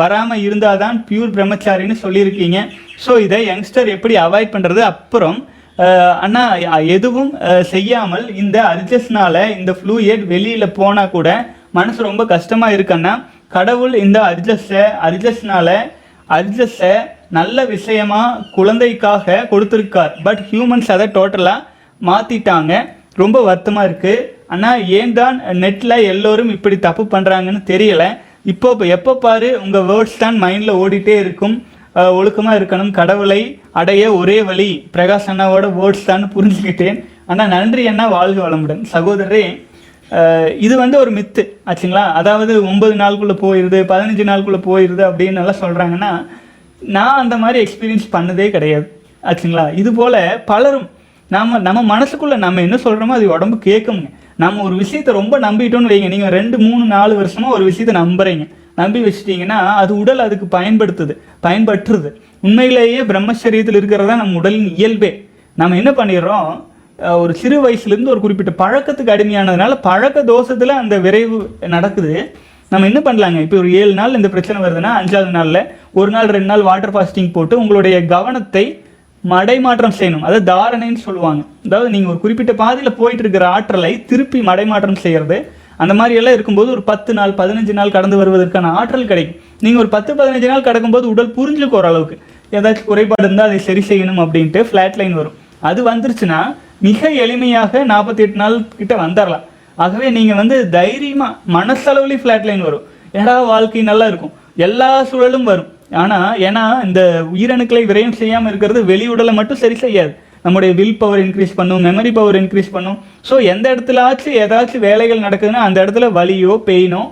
வராமல் 0.00 0.42
இருந்தால் 0.46 0.80
தான் 0.84 0.96
பியூர் 1.08 1.34
பிரம்மச்சாரின்னு 1.36 1.96
சொல்லியிருக்கீங்க. 2.04 2.58
ஸோ 3.04 3.12
இதை 3.26 3.38
யங்ஸ்டர் 3.50 3.94
எப்படி 3.96 4.14
அவாய்ட் 4.26 4.54
பண்ணுறது 4.56 4.82
அப்புறம் 4.92 5.38
அண்ணா 6.24 6.42
எதுவும் 6.96 7.32
செய்யாமல் 7.72 8.26
இந்த 8.42 8.58
அர்ஜஸ்னால 8.72 9.36
இந்த 9.56 9.72
ஃப்ளூயட் 9.78 10.24
வெளியில் 10.32 10.74
போனால் 10.78 11.12
கூட 11.16 11.28
மனசு 11.78 12.00
ரொம்ப 12.08 12.22
கஷ்டமாக 12.34 12.76
இருக்குன்னா 12.76 13.12
கடவுள் 13.56 13.94
இந்த 14.04 14.18
அர்ஜஸை 14.30 14.84
அர்ஜஸ்னால 15.08 15.68
அர்ஜஸை 16.38 16.94
நல்ல 17.38 17.58
விஷயமா 17.74 18.22
குழந்தைக்காக 18.56 19.44
கொடுத்துருக்கார். 19.52 20.12
பட் 20.26 20.40
ஹியூமன்ஸ் 20.50 20.90
அதை 20.94 21.06
டோட்டலாக 21.18 21.66
மாற்றிட்டாங்க 22.08 22.72
ரொம்ப 23.22 23.36
வருத்தமாக 23.48 23.88
இருக்குது 23.88 24.24
ஆனால் 24.54 24.82
ஏன் 24.98 25.14
தான் 25.20 25.36
நெட்டில் 25.62 26.04
எல்லோரும் 26.12 26.50
இப்படி 26.56 26.76
தப்பு 26.88 27.04
பண்ணுறாங்கன்னு 27.14 27.62
தெரியலை. 27.72 28.10
இப்போ 28.52 28.68
இப்போ 28.74 28.86
எப்போ 28.96 29.12
பாரு 29.24 29.48
உங்கள் 29.64 29.86
வேர்ட்ஸ் 29.90 30.20
தான் 30.24 30.36
மைண்டில் 30.42 30.78
ஓடிட்டே 30.82 31.14
இருக்கும். 31.24 31.56
ஒழுக்கமாக 32.18 32.58
இருக்கணும். 32.58 32.90
கடவுளை 32.98 33.40
அடைய 33.80 34.02
ஒரே 34.20 34.38
வழி. 34.48 34.70
பிரகாஷ் 34.94 35.28
அண்ணாவோட 35.32 35.66
வேர்ட்ஸ் 35.78 36.08
தான் 36.10 36.24
புரிஞ்சுக்கிட்டேன். 36.34 36.98
ஆனால் 37.30 37.52
நன்றி 37.54 37.84
அண்ணா 37.92 38.06
வாழ்க 38.16 38.40
வளமுடன். 38.46 38.82
சகோதரரே 38.94 39.44
இது 40.66 40.74
வந்து 40.80 40.96
ஒரு 41.02 41.10
மித்து 41.18 41.42
ஆச்சுங்களா? 41.70 42.02
அதாவது 42.18 42.52
ஒன்பது 42.70 42.94
நாளுக்குள்ளே 43.00 43.36
போயிடுது 43.44 43.78
பதினஞ்சு 43.92 44.24
நாளுக்குள்ளே 44.28 44.60
போயிடுது 44.66 45.02
அப்படின்னு 45.06 45.40
எல்லாம் 45.42 45.62
சொல்கிறாங்கன்னா 45.62 46.10
நான் 46.96 47.20
அந்த 47.22 47.36
மாதிரி 47.44 47.58
எக்ஸ்பீரியன்ஸ் 47.64 48.06
பண்ணதே 48.12 48.46
கிடையாது 48.56 48.86
ஆச்சுங்களா? 49.30 49.64
இது 49.80 49.90
போல் 49.98 50.18
பலரும் 50.50 50.86
நாம் 51.34 51.62
நம்ம 51.66 51.80
மனசுக்குள்ளே 51.94 52.36
நம்ம 52.44 52.62
என்ன 52.66 52.76
சொல்கிறோமோ 52.84 53.16
அது 53.18 53.34
உடம்பு 53.36 53.56
கேட்குங்க 53.68 54.06
நம்ம 54.42 54.62
ஒரு 54.68 54.76
விஷயத்தை 54.82 55.12
ரொம்ப 55.20 55.34
நம்பிட்டோன்னு 55.46 55.90
வைங்க. 55.92 56.08
நீங்கள் 56.14 56.34
ரெண்டு 56.38 56.56
மூணு 56.66 56.84
நாலு 56.94 57.12
வருஷமாக 57.20 57.56
ஒரு 57.56 57.64
விஷயத்தை 57.70 57.94
நம்புறீங்க. 58.02 58.46
நம்பி 58.80 59.00
வச்சிட்டிங்கன்னா 59.06 59.58
அது 59.82 59.92
உடல் 60.02 60.24
அதுக்கு 60.26 60.46
பயன்படுத்துது 60.56 61.14
பயன்பற்றுது. 61.46 62.10
உண்மையிலேயே 62.46 63.02
பிரம்மச்சரியத்தில் 63.10 63.78
இருக்கிறது 63.80 64.08
தான் 64.10 64.22
நம்ம 64.22 64.38
உடலின் 64.40 64.70
இயல்பே. 64.78 65.12
நம்ம 65.60 65.76
என்ன 65.82 65.90
பண்ணிடுறோம்? 66.00 66.50
ஒரு 67.22 67.32
சிறு 67.40 67.56
வயசுலேருந்து 67.64 68.12
ஒரு 68.14 68.20
குறிப்பிட்ட 68.24 68.52
பழக்கத்துக்கு 68.62 69.14
அடிமையானதுனால 69.14 69.72
பழக்க 69.88 70.18
தோஷத்தில் 70.32 70.80
அந்த 70.82 70.96
விரைவு 71.06 71.38
நடக்குது. 71.74 72.14
நம்ம 72.72 72.86
என்ன 72.90 73.00
பண்ணலாங்க? 73.06 73.38
இப்போ 73.44 73.56
ஒரு 73.62 73.70
ஏழு 73.80 73.92
நாள் 73.98 74.16
இந்த 74.18 74.28
பிரச்சனை 74.34 74.58
வருதுன்னா 74.62 74.92
அஞ்சாவது 75.00 75.32
நாளில் 75.38 75.60
ஒரு 76.00 76.10
நாள் 76.14 76.32
ரெண்டு 76.36 76.50
நாள் 76.52 76.66
வாட்டர் 76.68 76.94
ஃபாஸ்டிங் 76.94 77.34
போட்டு 77.36 77.54
உங்களுடைய 77.62 77.96
கவனத்தை 78.14 78.64
மடைமாற்றம் 79.24 79.94
செய்யணும். 79.98 80.24
அதாவது 80.26 80.46
தாரணைன்னு 80.52 81.00
சொல்லுவாங்க. 81.06 81.42
அதாவது 81.66 81.88
நீங்கள் 81.94 82.12
ஒரு 82.12 82.20
குறிப்பிட்ட 82.24 82.52
பாதையில் 82.62 82.98
போயிட்டு 83.00 83.22
இருக்கிற 83.24 83.44
ஆற்றலை 83.54 83.92
திருப்பி 84.10 84.40
மடைமாற்றம் 84.50 85.02
செய்கிறது 85.04 85.38
அந்த 85.82 85.92
மாதிரி 85.98 86.18
எல்லாம் 86.20 86.36
இருக்கும்போது 86.36 86.70
ஒரு 86.74 86.82
பத்து 86.90 87.10
நாள் 87.18 87.32
பதினஞ்சு 87.40 87.72
நாள் 87.78 87.94
கடந்து 87.96 88.16
வருவதற்கான 88.20 88.70
ஆற்றல் 88.80 89.10
கிடைக்கும். 89.10 89.40
நீங்கள் 89.64 89.82
ஒரு 89.82 89.90
பத்து 89.96 90.12
பதினஞ்சு 90.20 90.48
நாள் 90.52 90.66
கடக்கும்போது 90.68 91.06
உடல் 91.14 91.34
புரிஞ்சுக்கு 91.38 91.78
ஓரளவுக்கு 91.80 92.16
ஏதாச்சும் 92.56 92.88
குறைபாடு 92.90 93.24
இருந்தால் 93.26 93.50
அதை 93.50 93.60
சரி 93.68 93.82
செய்யணும் 93.90 94.22
அப்படின்ட்டு 94.24 94.62
ஃப்ளாட் 94.70 94.98
லைன் 95.00 95.14
வரும். 95.20 95.36
அது 95.68 95.80
வந்துருச்சுன்னா 95.90 96.40
மிக 96.86 97.10
எளிமையாக 97.24 97.84
நாற்பத்தி 97.92 98.22
எட்டு 98.24 98.38
நாள் 98.42 98.56
கிட்ட 98.80 98.94
வந்துடலாம் 99.04 99.44
ஆகவே 99.84 100.08
நீங்கள் 100.16 100.38
வந்து 100.40 100.56
தைரியமாக 100.76 101.54
மனசளவுலேயும் 101.56 102.22
ஃப்ளாட் 102.22 102.46
லைன் 102.48 102.66
வரும். 102.66 102.84
ஏடா 103.20 103.34
வாழ்க்கை 103.52 103.82
நல்லா 103.90 104.06
இருக்கும். 104.10 104.34
எல்லா 104.66 104.90
சூழலும் 105.10 105.48
வரும். 105.50 105.70
ஆனால் 106.02 106.38
ஏன்னா 106.46 106.62
இந்த 106.86 107.00
உயிரணுக்களை 107.34 107.82
விரயம் 107.90 108.16
செய்யாமல் 108.20 108.50
இருக்கிறது 108.50 108.80
வெளி 108.90 109.06
உடலை 109.14 109.32
மட்டும் 109.38 109.60
சரி 109.64 109.76
செய்யாது. 109.82 110.12
நம்முடைய 110.46 110.72
வில் 110.80 110.98
பவர் 111.02 111.22
இன்க்ரீஸ் 111.26 111.56
பண்ணும் 111.60 111.84
மெமரி 111.88 112.12
பவர் 112.18 112.38
இன்க்ரீஸ் 112.42 112.74
பண்ணும். 112.76 112.98
ஸோ 113.28 113.34
எந்த 113.52 113.66
இடத்துலாச்சும் 113.74 114.38
ஏதாச்சும் 114.44 114.84
வேலைகள் 114.88 115.24
நடக்குதுன்னா 115.26 115.62
அந்த 115.68 115.78
இடத்துல 115.84 116.08
வலியோ 116.18 116.54
பெயினோ 116.68 117.02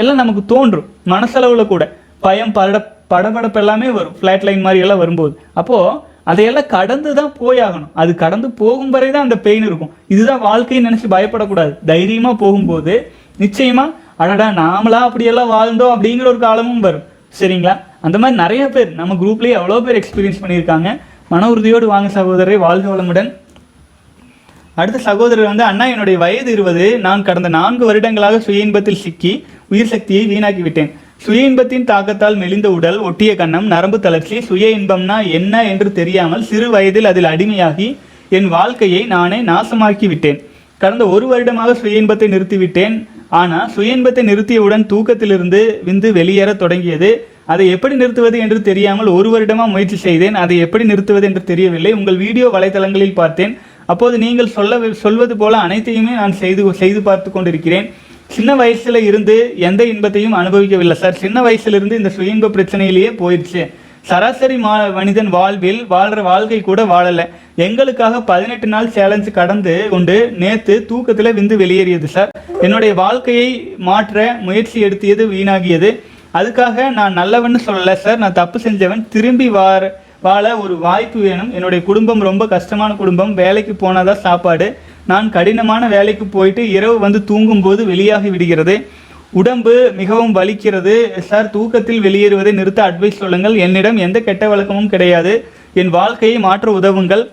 எல்லாம் 0.00 0.20
நமக்கு 0.22 0.42
தோன்றும். 0.52 0.86
மனசளவில் 1.14 1.70
கூட. 1.72 1.84
பயம் 2.26 2.52
பட 2.58 2.78
படபடப்பு 3.12 3.58
எல்லாமே 3.62 3.88
வரும். 3.96 4.14
ஃப்ளாட் 4.18 4.44
லைன் 4.46 4.64
மாதிரி 4.66 4.82
எல்லாம் 4.84 5.00
வரும்போது. 5.02 5.34
அப்போது 5.60 5.98
அதையெல்லாம் 6.30 6.70
கடந்து 6.76 7.10
தான் 7.18 7.32
போயாகணும். 7.40 7.90
அது 8.02 8.12
கடந்து 8.22 8.48
போகும் 8.60 8.92
வரை 8.94 9.08
தான் 9.16 9.26
அந்த 9.26 9.36
பெயின் 9.44 9.66
இருக்கும். 9.68 9.92
இதுதான் 10.14 10.42
வாழ்க்கைன்னு 10.46 10.88
நினச்சி 10.88 11.08
பயப்படக்கூடாது. 11.14 11.72
தைரியமாக 11.90 12.36
போகும்போது 12.42 12.94
நிச்சயமாக 13.42 13.94
அடடா 14.22 14.48
நாமளா 14.62 15.00
அப்படியெல்லாம் 15.08 15.52
வாழ்ந்தோம் 15.56 15.94
அப்படிங்கிற 15.94 16.26
ஒரு 16.32 16.40
காலமும் 16.46 16.82
வரும். 16.86 17.04
சரிங்களா? 17.40 17.74
அந்த 18.06 18.16
மாதிரி 18.22 18.36
நிறைய 18.42 18.64
பேர் 18.74 18.90
நம்ம 19.00 19.16
குரூப்லேயே 19.22 19.58
எவ்வளோ 19.60 19.78
பேர் 19.86 20.00
எக்ஸ்பீரியன்ஸ் 20.00 20.42
பண்ணியிருக்காங்க. 20.42 20.88
மன 21.32 21.46
உறுதியோடு 21.52 21.86
வாங்க 21.92 22.08
சகோதரரை 22.16 22.56
வாழ்க 22.64 22.86
வளமுடன். 22.90 23.28
அடுத்த 24.80 24.98
சகோதரர் 25.06 25.48
வந்து 25.50 25.64
அண்ணா 25.68 25.84
என்னுடைய 25.92 26.16
வயது 26.22 26.50
இருபது. 26.56 26.86
நான் 27.06 27.24
கடந்த 27.28 27.48
நான்கு 27.56 27.84
வருடங்களாக 27.88 28.38
சுய 28.46 28.66
இன்பத்தில் 28.66 29.00
சிக்கி 29.04 29.32
உயிர் 29.72 29.90
சக்தியை 29.92 30.22
வீணாக்கிவிட்டேன். 30.32 30.90
சுய 31.24 31.48
இன்பத்தின் 31.48 31.88
தாக்கத்தால் 31.90 32.36
மெலிந்த 32.42 32.68
உடல் 32.76 32.98
ஒட்டிய 33.08 33.32
கன்னம் 33.40 33.66
நரம்பு 33.72 33.98
தளர்ச்சி 34.06 34.36
சுய 34.48 34.66
இன்பம்னா 34.78 35.16
என்ன 35.38 35.64
என்று 35.72 35.90
தெரியாமல் 35.98 36.46
சிறு 36.50 36.68
வயதில் 36.74 37.10
அதில் 37.10 37.30
அடிமையாகி 37.32 37.88
என் 38.38 38.48
வாழ்க்கையை 38.56 39.02
நானே 39.14 39.38
நாசமாக்கி 39.50 40.08
விட்டேன் 40.12 40.40
கடந்த 40.82 41.04
ஒரு 41.14 41.26
வருடமாக 41.32 41.74
சுய 41.82 42.00
இன்பத்தை 42.02 42.28
நிறுத்திவிட்டேன். 42.34 42.96
ஆனால் 43.38 43.70
சுய 43.76 43.96
இன்பத்தை 43.96 44.22
நிறுத்தியவுடன் 44.30 44.90
தூக்கத்திலிருந்து 44.92 45.60
விந்து 45.86 46.08
வெளியேற 46.18 46.50
தொடங்கியது 46.62 47.10
அதை 47.52 47.64
எப்படி 47.74 47.94
நிறுத்துவது 48.00 48.36
என்று 48.44 48.58
தெரியாமல் 48.68 49.10
ஒரு 49.18 49.28
வருடமாக 49.34 49.72
முயற்சி 49.74 49.98
செய்தேன். 50.06 50.36
அதை 50.42 50.56
எப்படி 50.64 50.84
நிறுத்துவது 50.90 51.26
என்று 51.30 51.42
தெரியவில்லை. 51.50 51.92
உங்கள் 51.98 52.18
வீடியோ 52.24 52.46
வலைத்தளங்களில் 52.56 53.18
பார்த்தேன். 53.20 53.54
அப்போது 53.92 54.16
நீங்கள் 54.24 54.54
சொல்ல 54.56 54.78
சொல்வது 55.04 55.34
போல 55.42 55.56
அனைத்தையுமே 55.66 56.14
நான் 56.20 56.40
செய்து 56.42 56.62
செய்து 56.82 57.00
பார்த்து 57.08 57.30
கொண்டிருக்கிறேன். 57.30 57.88
சின்ன 58.36 58.50
வயசுல 58.60 59.00
இருந்து 59.08 59.34
எந்த 59.68 59.82
இன்பத்தையும் 59.90 60.38
அனுபவிக்கவில்லை. 60.38 60.96
சார் 61.02 61.20
சின்ன 61.24 61.42
வயசுல 61.46 61.78
இருந்து 61.78 61.98
இந்த 62.00 62.10
சுய 62.14 62.34
இன்ப 62.34 62.50
பிரச்சனையிலேயே 62.56 63.10
போயிடுச்சு. 63.20 63.64
சராசரி 64.08 64.56
மா 64.64 64.72
மனிதன் 64.96 65.30
வாழ்வில் 65.36 65.78
வாழ்கிற 65.92 66.20
வாழ்க்கை 66.30 66.58
கூட 66.66 66.80
வாழலை. 66.90 67.24
எங்களுக்காக 67.66 68.20
பதினெட்டு 68.30 68.66
நாள் 68.74 68.92
சேலஞ்சு 68.96 69.30
கடந்து 69.38 69.74
கொண்டு 69.94 70.16
நேற்று 70.42 70.74
தூக்கத்தில் 70.90 71.36
விந்து 71.38 71.56
வெளியேறியது 71.62 72.10
சார். 72.16 72.30
என்னுடைய 72.66 72.92
வாழ்க்கையை 73.04 73.48
மாற்ற 73.88 74.26
முயற்சி 74.48 74.78
எடுத்தியது 74.88 75.24
வீணாகியது. 75.32 75.90
அதுக்காக 76.34 76.88
நான் 76.98 77.16
நல்லவன்னு 77.18 77.60
சொல்லலை 77.66 77.94
சார் 77.94 78.18
நான் 78.18 78.32
தப்பு 78.32 78.58
செஞ்சவன். 78.58 79.08
திரும்பி 79.08 79.48
வார 79.48 80.00
வாழ 80.20 80.56
ஒரு 80.58 80.78
வாய்ப்பு 80.78 81.20
வேணும். 81.20 81.52
என்னுடைய 81.52 81.84
குடும்பம் 81.84 82.20
ரொம்ப 82.20 82.46
கஷ்டமான 82.46 82.94
குடும்பம். 82.94 83.34
வேலைக்கு 83.34 83.74
போனாதான் 83.80 84.22
சாப்பாடு. 84.26 84.76
நான் 85.06 85.30
கடினமான 85.30 85.88
வேலைக்கு 85.88 86.24
போயிட்டு 86.24 86.70
இரவு 86.70 86.98
வந்து 86.98 87.24
தூங்கும்போது 87.24 87.84
வெளியாகி 87.86 88.30
விடுகிறது. 88.30 88.86
உடம்பு 89.30 89.92
மிகவும் 89.96 90.34
வலிக்கிறது. 90.34 90.94
சார் 91.18 91.50
தூக்கத்தில் 91.50 92.00
வெளியேறுவதை 92.00 92.52
நிறுத்த 92.52 92.80
அட்வைஸ் 92.88 93.20
சொல்லுங்கள். 93.22 93.56
என்னிடம் 93.56 93.96
எந்த 93.96 94.20
கெட்ட 94.20 94.48
வழக்கமும் 94.48 94.88
கிடையாது. 94.88 95.44
என் 95.74 95.88
வாழ்க்கையை 95.88 96.38
மாற்ற 96.38 96.78
உதவுங்கள். 96.78 97.24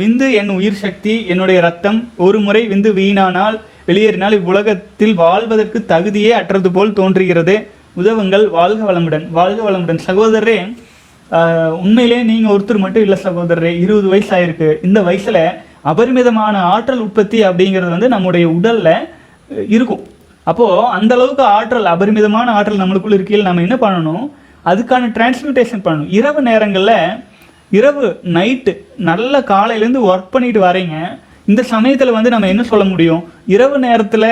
விந்து 0.00 0.32
என் 0.32 0.48
உயிர் 0.48 0.82
சக்தி 0.82 1.26
என்னுடைய 1.26 1.60
ரத்தம். 1.60 2.08
ஒரு 2.16 2.40
முறை 2.40 2.68
விந்து 2.68 2.90
வீணானால் 3.00 3.60
வெளியேறினால் 3.86 4.32
இவ்வுலகத்தில் 4.32 5.14
வாழ்வதற்கு 5.14 5.84
தகுதியே 5.88 6.28
அற்றது 6.28 6.70
போல் 6.70 6.92
தோன்றுகிறது. 6.92 7.56
உதவுங்கள் 8.00 8.44
வாழ்க 8.56 8.80
வளமுடன். 8.88 9.24
வாழ்க 9.38 9.60
வளமுடன். 9.68 10.00
சகோதரரே 10.08 10.58
உண்மையிலே 11.84 12.18
நீங்கள் 12.30 12.52
ஒருத்தர் 12.54 12.82
மட்டும் 12.82 13.04
இல்லை 13.06 13.18
சகோதரரே 13.24 13.70
இருபது 13.84 14.08
வயசு 14.12 14.30
ஆயிருக்கு 14.36 14.68
இந்த 14.86 14.98
வயசில் 15.08 15.40
அபரிமிதமான 15.90 16.56
ஆற்றல் 16.72 17.02
உற்பத்தி 17.04 17.38
அப்படிங்கிறது 17.48 17.90
வந்து 17.94 18.08
நம்முடைய 18.14 18.46
உடலில் 18.56 18.92
இருக்கும். 19.76 20.02
அப்போது 20.50 20.84
அந்த 20.96 21.12
அளவுக்கு 21.16 21.44
ஆற்றல் 21.56 21.92
அபரிமிதமான 21.94 22.52
ஆற்றல் 22.56 22.82
நம்மளுக்குள்ள 22.82 23.18
இருக்கையில் 23.18 23.48
நம்ம 23.48 23.64
என்ன 23.66 23.76
பண்ணணும்? 23.84 24.26
அதுக்கான 24.70 25.10
டிரான்ஸ்மிட்டேஷன் 25.16 25.84
பண்ணணும். 25.86 26.10
இரவு 26.18 26.40
நேரங்களில் 26.48 26.98
இரவு 27.78 28.06
நைட்டு 28.36 28.72
நல்ல 29.08 29.40
காலையிலேருந்து 29.52 30.02
ஒர்க் 30.10 30.32
பண்ணிட்டு 30.34 30.60
வரீங்க 30.66 30.96
இந்த 31.50 31.62
சமயத்தில் 31.72 32.16
வந்து 32.16 32.30
நம்ம 32.34 32.48
என்ன 32.52 32.62
சொல்ல 32.72 32.84
முடியும்? 32.92 33.22
இரவு 33.54 33.76
நேரத்தில் 33.86 34.30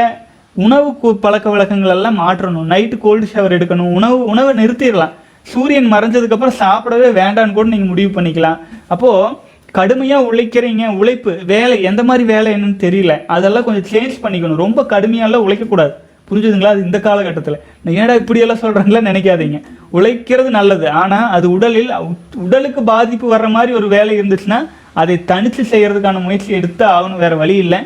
உணவு 0.54 0.90
கு- 1.02 1.12
பழக்க 1.12 1.50
வழக்கங்கள் 1.50 1.90
எல்லாம் 1.90 2.20
மாற்றணும். 2.20 2.72
நைட்டு 2.72 2.98
கோல்டு 2.98 3.28
ஷவர் 3.34 3.60
எடுக்கணும். 3.60 3.92
உணவு 3.92 4.24
உணவை 4.24 4.64
நிறுத்திடலாம். 4.64 5.10
சூரியன் 5.42 5.92
மறைஞ்சதுக்கப்புறம் 5.92 6.52
சாப்பிடவே 6.58 7.12
வேண்டான்னு 7.12 7.52
கூட 7.52 7.68
நீங்கள் 7.68 7.88
முடிவு 7.88 8.20
பண்ணிக்கலாம். 8.20 8.58
அப்போது 8.86 9.34
கடுமையாக 9.72 10.32
உழைக்கிறீங்க 10.32 10.96
உழைப்பு 10.96 11.38
வேலை 11.46 11.82
எந்த 11.82 12.02
மாதிரி 12.02 12.24
வேலை 12.24 12.52
என்னன்னு 12.52 12.56
தெரியல. 12.56 13.26
அதெல்லாம் 13.26 13.64
கொஞ்சம் 13.64 14.00
சேஞ்ச் 14.00 14.14
பண்ணிக்கணும். 14.22 14.54
ரொம்ப 14.54 14.82
கடுமையாலாம் 14.82 15.48
உழைக்கக்கூடாது. 15.48 15.92
புரிஞ்சுதுங்களா? 16.30 16.64
அது 16.64 16.82
இந்த 16.82 17.00
காலகட்டத்தில். 17.00 17.58
ஏன்டா 17.86 18.14
இப்படியெல்லாம் 18.14 18.58
சொல்கிறாங்களா 18.58 19.08
நினைக்காதீங்க. 19.08 19.62
உழைக்கிறது 19.90 20.50
நல்லது. 20.50 20.90
ஆனால் 20.90 21.30
அது 21.30 21.50
உடலில் 21.50 21.90
உடலுக்கு 22.34 22.82
பாதிப்பு 22.82 23.34
வர்ற 23.34 23.48
மாதிரி 23.48 23.72
ஒரு 23.72 23.88
வேலை 23.88 24.20
இருந்துச்சுன்னா 24.20 24.68
அதை 24.92 25.24
தனித்து 25.24 25.62
செய்கிறதுக்கான 25.62 26.22
முயற்சி 26.22 26.52
எடுத்து 26.52 26.86
ஆகணும். 26.86 27.18
வேறு 27.18 27.36
வழி 27.36 27.56
இல்லை. 27.56 27.78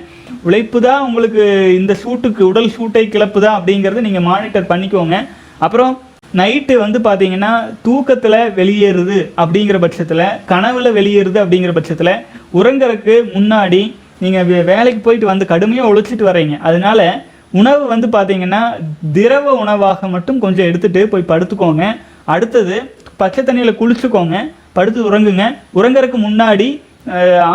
உழைப்பு 0.46 0.78
தான் 0.86 1.04
உங்களுக்கு 1.06 1.44
இந்த 1.80 1.92
சூட்டுக்கு 2.02 2.42
உடல் 2.50 2.74
சூட்டை 2.76 3.04
கிளப்புதா 3.14 3.50
அப்படிங்கிறத 3.58 4.02
நீங்கள் 4.08 4.26
மானிட்டர் 4.30 4.70
பண்ணிக்கோங்க. 4.72 5.16
அப்புறம் 5.66 5.94
நைட்டு 6.40 6.74
வந்து 6.82 6.98
பார்த்தீங்கன்னா 7.06 7.52
தூக்கத்தில் 7.86 8.40
வெளியேறுது 8.58 9.18
அப்படிங்கிற 9.42 9.78
பட்சத்தில் 9.84 10.26
கனவுல 10.50 10.90
வெளியேறுது 10.98 11.38
அப்படிங்கிற 11.42 11.72
பட்சத்தில் 11.78 12.12
உறங்குறதுக்கு 12.58 13.16
முன்னாடி 13.36 13.82
நீங்கள் 14.24 14.64
வேலைக்கு 14.72 15.00
போயிட்டு 15.06 15.26
வந்து 15.32 15.50
கடுமையாக 15.52 15.90
உழைச்சிட்டு 15.90 16.28
வர்றீங்க. 16.28 16.54
அதனால 16.68 17.00
உணவு 17.60 17.82
வந்து 17.94 18.06
பார்த்தீங்கன்னா 18.16 18.62
திரவ 19.16 19.54
உணவாக 19.62 20.08
மட்டும் 20.14 20.40
கொஞ்சம் 20.44 20.68
எடுத்துட்டு 20.70 21.02
போய் 21.12 21.30
படுத்துக்கோங்க. 21.32 21.84
அடுத்தது 22.34 22.76
பச்சை 23.20 23.42
தண்ணியில் 23.42 23.78
குளிச்சுக்கோங்க. 23.80 24.36
படுத்து 24.76 25.00
உறங்குங்க. 25.10 25.44
உறங்கறதுக்கு 25.78 26.18
முன்னாடி 26.28 26.68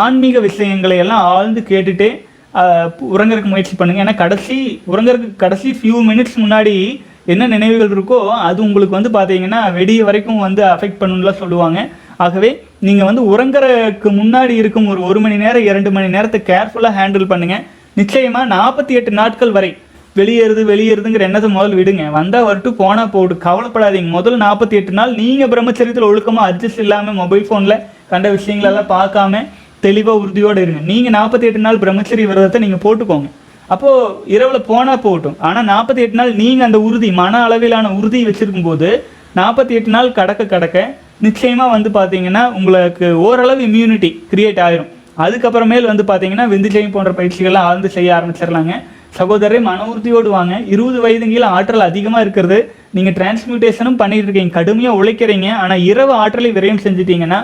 ஆன்மீக 0.04 0.40
விஷயங்களை 0.46 0.96
எல்லாம் 1.02 1.24
ஆழ்ந்து 1.34 1.60
கேட்டுட்டு 1.72 2.08
உறங்குறதுக்கு 3.16 3.52
முயற்சி 3.52 3.74
பண்ணுங்க. 3.78 4.02
ஏன்னா 4.04 4.14
கடைசி 4.22 4.56
உறங்குறதுக்கு 4.92 5.42
கடைசி 5.44 5.70
ஃபியூ 5.78 5.98
மினிட்ஸ் 6.10 6.38
முன்னாடி 6.44 6.74
என்ன 7.32 7.46
நினைவுகள் 7.54 7.94
இருக்கோ 7.96 8.18
அது 8.48 8.58
உங்களுக்கு 8.66 8.96
வந்து 8.98 9.12
பார்த்தீங்கன்னா 9.16 9.60
வெடிய 9.78 10.00
வரைக்கும் 10.08 10.42
வந்து 10.46 10.62
அஃபெக்ட் 10.72 11.00
பண்ணுன்னுலாம் 11.00 11.40
சொல்லுவாங்க. 11.42 11.78
ஆகவே 12.24 12.50
நீங்கள் 12.86 13.08
வந்து 13.08 13.22
உறங்குறதுக்கு 13.32 14.08
முன்னாடி 14.18 14.54
இருக்கும் 14.62 14.90
ஒரு 14.92 15.00
ஒரு 15.08 15.20
மணி 15.24 15.36
நேரம் 15.44 15.66
இரண்டு 15.70 15.90
மணி 15.96 16.08
நேரத்தை 16.16 16.40
கேர்ஃபுல்லாக 16.50 16.96
ஹேண்டில் 16.98 17.30
பண்ணுங்கள் 17.32 17.64
நிச்சயமாக 18.00 18.50
நாற்பத்தி 18.54 18.92
எட்டு 18.98 19.10
நாட்கள் 19.20 19.56
வரை 19.56 19.70
வெளியேறுது 20.18 20.62
வெளியேறுதுங்கிற 20.70 21.24
எண்ணத்தை 21.28 21.48
முதல் 21.56 21.76
விடுங்க. 21.78 22.02
வந்தால் 22.18 22.46
வரட்டும் 22.48 22.78
போனால் 22.82 23.10
போடு 23.14 23.34
கவலைப்படாதீங்க. 23.46 24.10
முதல் 24.18 24.38
நாற்பத்தி 24.44 24.74
எட்டு 24.80 24.92
நாள் 24.98 25.12
நீங்கள் 25.20 25.50
பிரம்மச்சரியத்தில் 25.52 26.08
ஒழுக்கமாக 26.10 26.48
அட்ஜஸ்ட் 26.50 26.82
இல்லாமல் 26.84 27.18
மொபைல் 27.22 27.46
ஃபோனில் 27.48 27.82
கண்ட 28.12 28.28
விஷயங்களெல்லாம் 28.36 28.92
பார்க்காம 28.96 29.40
தெளிவாக 29.86 30.22
உறுதியோடு 30.24 30.60
இருங்க. 30.64 30.82
நீங்கள் 30.90 31.14
நாற்பத்தி 31.18 31.48
எட்டு 31.48 31.66
நாள் 31.66 31.80
பிரம்மச்சரிய 31.84 32.26
விரதத்தை 32.30 32.60
நீங்கள் 32.64 32.82
போட்டுக்கோங்க. 32.84 33.28
அப்போது 33.74 34.32
இரவில் 34.34 34.66
போனால் 34.70 35.02
போகட்டும். 35.04 35.36
ஆனால் 35.48 35.68
நாற்பத்தி 35.72 36.02
எட்டு 36.04 36.18
நாள் 36.20 36.32
நீங்கள் 36.40 36.66
அந்த 36.68 36.78
உறுதி 36.86 37.10
மன 37.20 37.42
அளவிலான 37.46 37.92
உறுதி 37.98 38.20
வச்சுருக்கும் 38.28 38.68
போது 38.70 38.90
நாற்பத்தி 39.40 39.72
எட்டு 39.78 39.90
நாள் 39.94 40.16
கடக்க 40.18 40.42
கடக்க 40.54 40.78
நிச்சயமாக 41.26 41.72
வந்து 41.74 41.90
பார்த்தீங்கன்னா 41.96 42.42
உங்களுக்கு 42.58 43.06
ஓரளவு 43.26 43.62
இம்யூனிட்டி 43.68 44.10
கிரியேட் 44.30 44.60
ஆயிரும். 44.66 44.90
அதுக்கப்புறமேல் 45.24 45.88
வந்து 45.90 46.04
பார்த்தீங்கன்னா 46.10 46.46
விந்துஜயம் 46.52 46.94
போன்ற 46.94 47.10
பயிற்சிகள்லாம் 47.18 47.66
ஆழ்ந்து 47.70 47.90
செய்ய 47.96 48.10
ஆரம்பிச்சிடலாங்க. 48.16 48.74
சகோதரரை 49.18 49.58
மன 49.66 49.84
உறுதியோடு 49.90 50.28
வாங்க. 50.36 50.54
இருபது 50.74 50.98
வயதுங்கில 51.04 51.48
ஆற்றல் 51.56 51.88
அதிகமாக 51.90 52.24
இருக்கிறது. 52.24 52.58
நீங்கள் 52.96 53.16
டிரான்ஸ்மியூட்டேஷனும் 53.18 53.98
பண்ணிட்டு 54.00 54.26
இருக்கீங்க. 54.26 54.54
கடுமையாக 54.58 54.98
உழைக்கிறீங்க. 55.00 55.48
ஆனால் 55.64 55.84
இரவு 55.90 56.12
ஆற்றலை 56.22 56.50
விரயம் 56.56 56.82
செஞ்சிட்டிங்கன்னா 56.86 57.40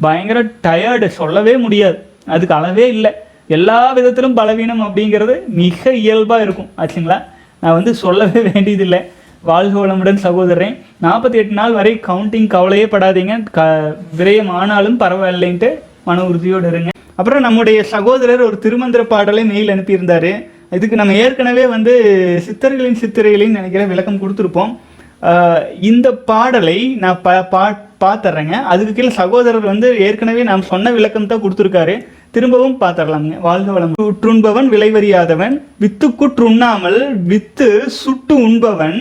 பயங்கர 0.00 0.42
டயர்டு 0.62 1.06
சொல்லவே 1.06 1.56
முடியாது. 1.56 1.98
அதுக்கு 2.26 2.54
அளவே 2.54 2.88
இல்லை. 2.88 3.10
எல்லா 3.48 3.92
விதத்திலும் 3.92 4.34
பலவீனம் 4.34 4.80
அப்படிங்கிறது 4.80 5.46
மிக 5.46 5.92
இயல்பாக 5.94 6.42
இருக்கும். 6.42 6.70
ஆச்சுங்களா? 6.78 7.24
நான் 7.60 7.72
வந்து 7.72 7.94
சொல்லவே 7.94 8.40
வேண்டியதில்லை. 8.52 9.00
வாழ்க 9.42 9.86
வளமுடன் 9.86 10.14
சகோதரன் 10.14 10.78
நாற்பத்தி 11.02 11.32
எட்டு 11.32 11.54
நாள் 11.54 11.72
வரை 11.72 12.00
கவுண்டிங் 12.06 12.46
கவலையே 12.46 12.84
படாதீங்க. 12.84 13.42
க 13.50 13.96
விரயம் 14.18 14.50
ஆனாலும் 14.50 15.00
பரவாயில்லைன்ட்டு 15.00 15.70
மன 16.04 16.24
உறுதியோடு 16.24 16.68
இருங்க. 16.68 16.90
அப்புறம் 17.14 17.40
நம்முடைய 17.40 17.82
சகோதரர் 17.82 18.40
ஒரு 18.40 18.58
திருமந்திர 18.62 19.02
பாடலை 19.02 19.44
மெயில் 19.44 19.68
அனுப்பியிருந்தார். 19.68 20.46
இதுக்கு 20.70 20.96
நம்ம 20.96 21.12
ஏற்கனவே 21.14 21.66
வந்து 21.66 21.92
சித்தர்களின் 22.46 23.00
சித்திரைகளின் 23.00 23.56
நினைக்கிற 23.58 23.84
விளக்கம் 23.84 24.20
கொடுத்துருப்போம். 24.22 24.76
இந்த 25.80 26.12
பாடலை 26.12 26.94
நான் 26.94 27.20
ப 27.22 27.42
பாட் 27.42 27.93
பார்த்துட்றேங்க 28.04 28.56
அதுக்கு 28.72 28.92
கீழே 28.96 29.12
சகோதரர் 29.20 29.70
வந்து 29.72 29.88
ஏற்கனவே 30.06 30.44
நாம் 30.50 30.68
சொன்ன 30.72 30.92
விளக்கம் 30.98 31.30
தான் 31.32 31.42
கொடுத்துருக்காரு. 31.44 31.94
திரும்பவும் 32.34 32.78
பார்த்துடலாங்க 32.82 33.34
வாழ்க 33.48 33.68
வளம் 33.74 33.98
உற்றுண்பவன் 34.06 34.68
விளைவறியாதவன் 34.74 35.54
வித்துக்குற்றுண்ணாமல் 35.82 37.00
வித்து 37.32 37.68
சுட்டு 38.00 38.36
உண்பவன் 38.46 38.98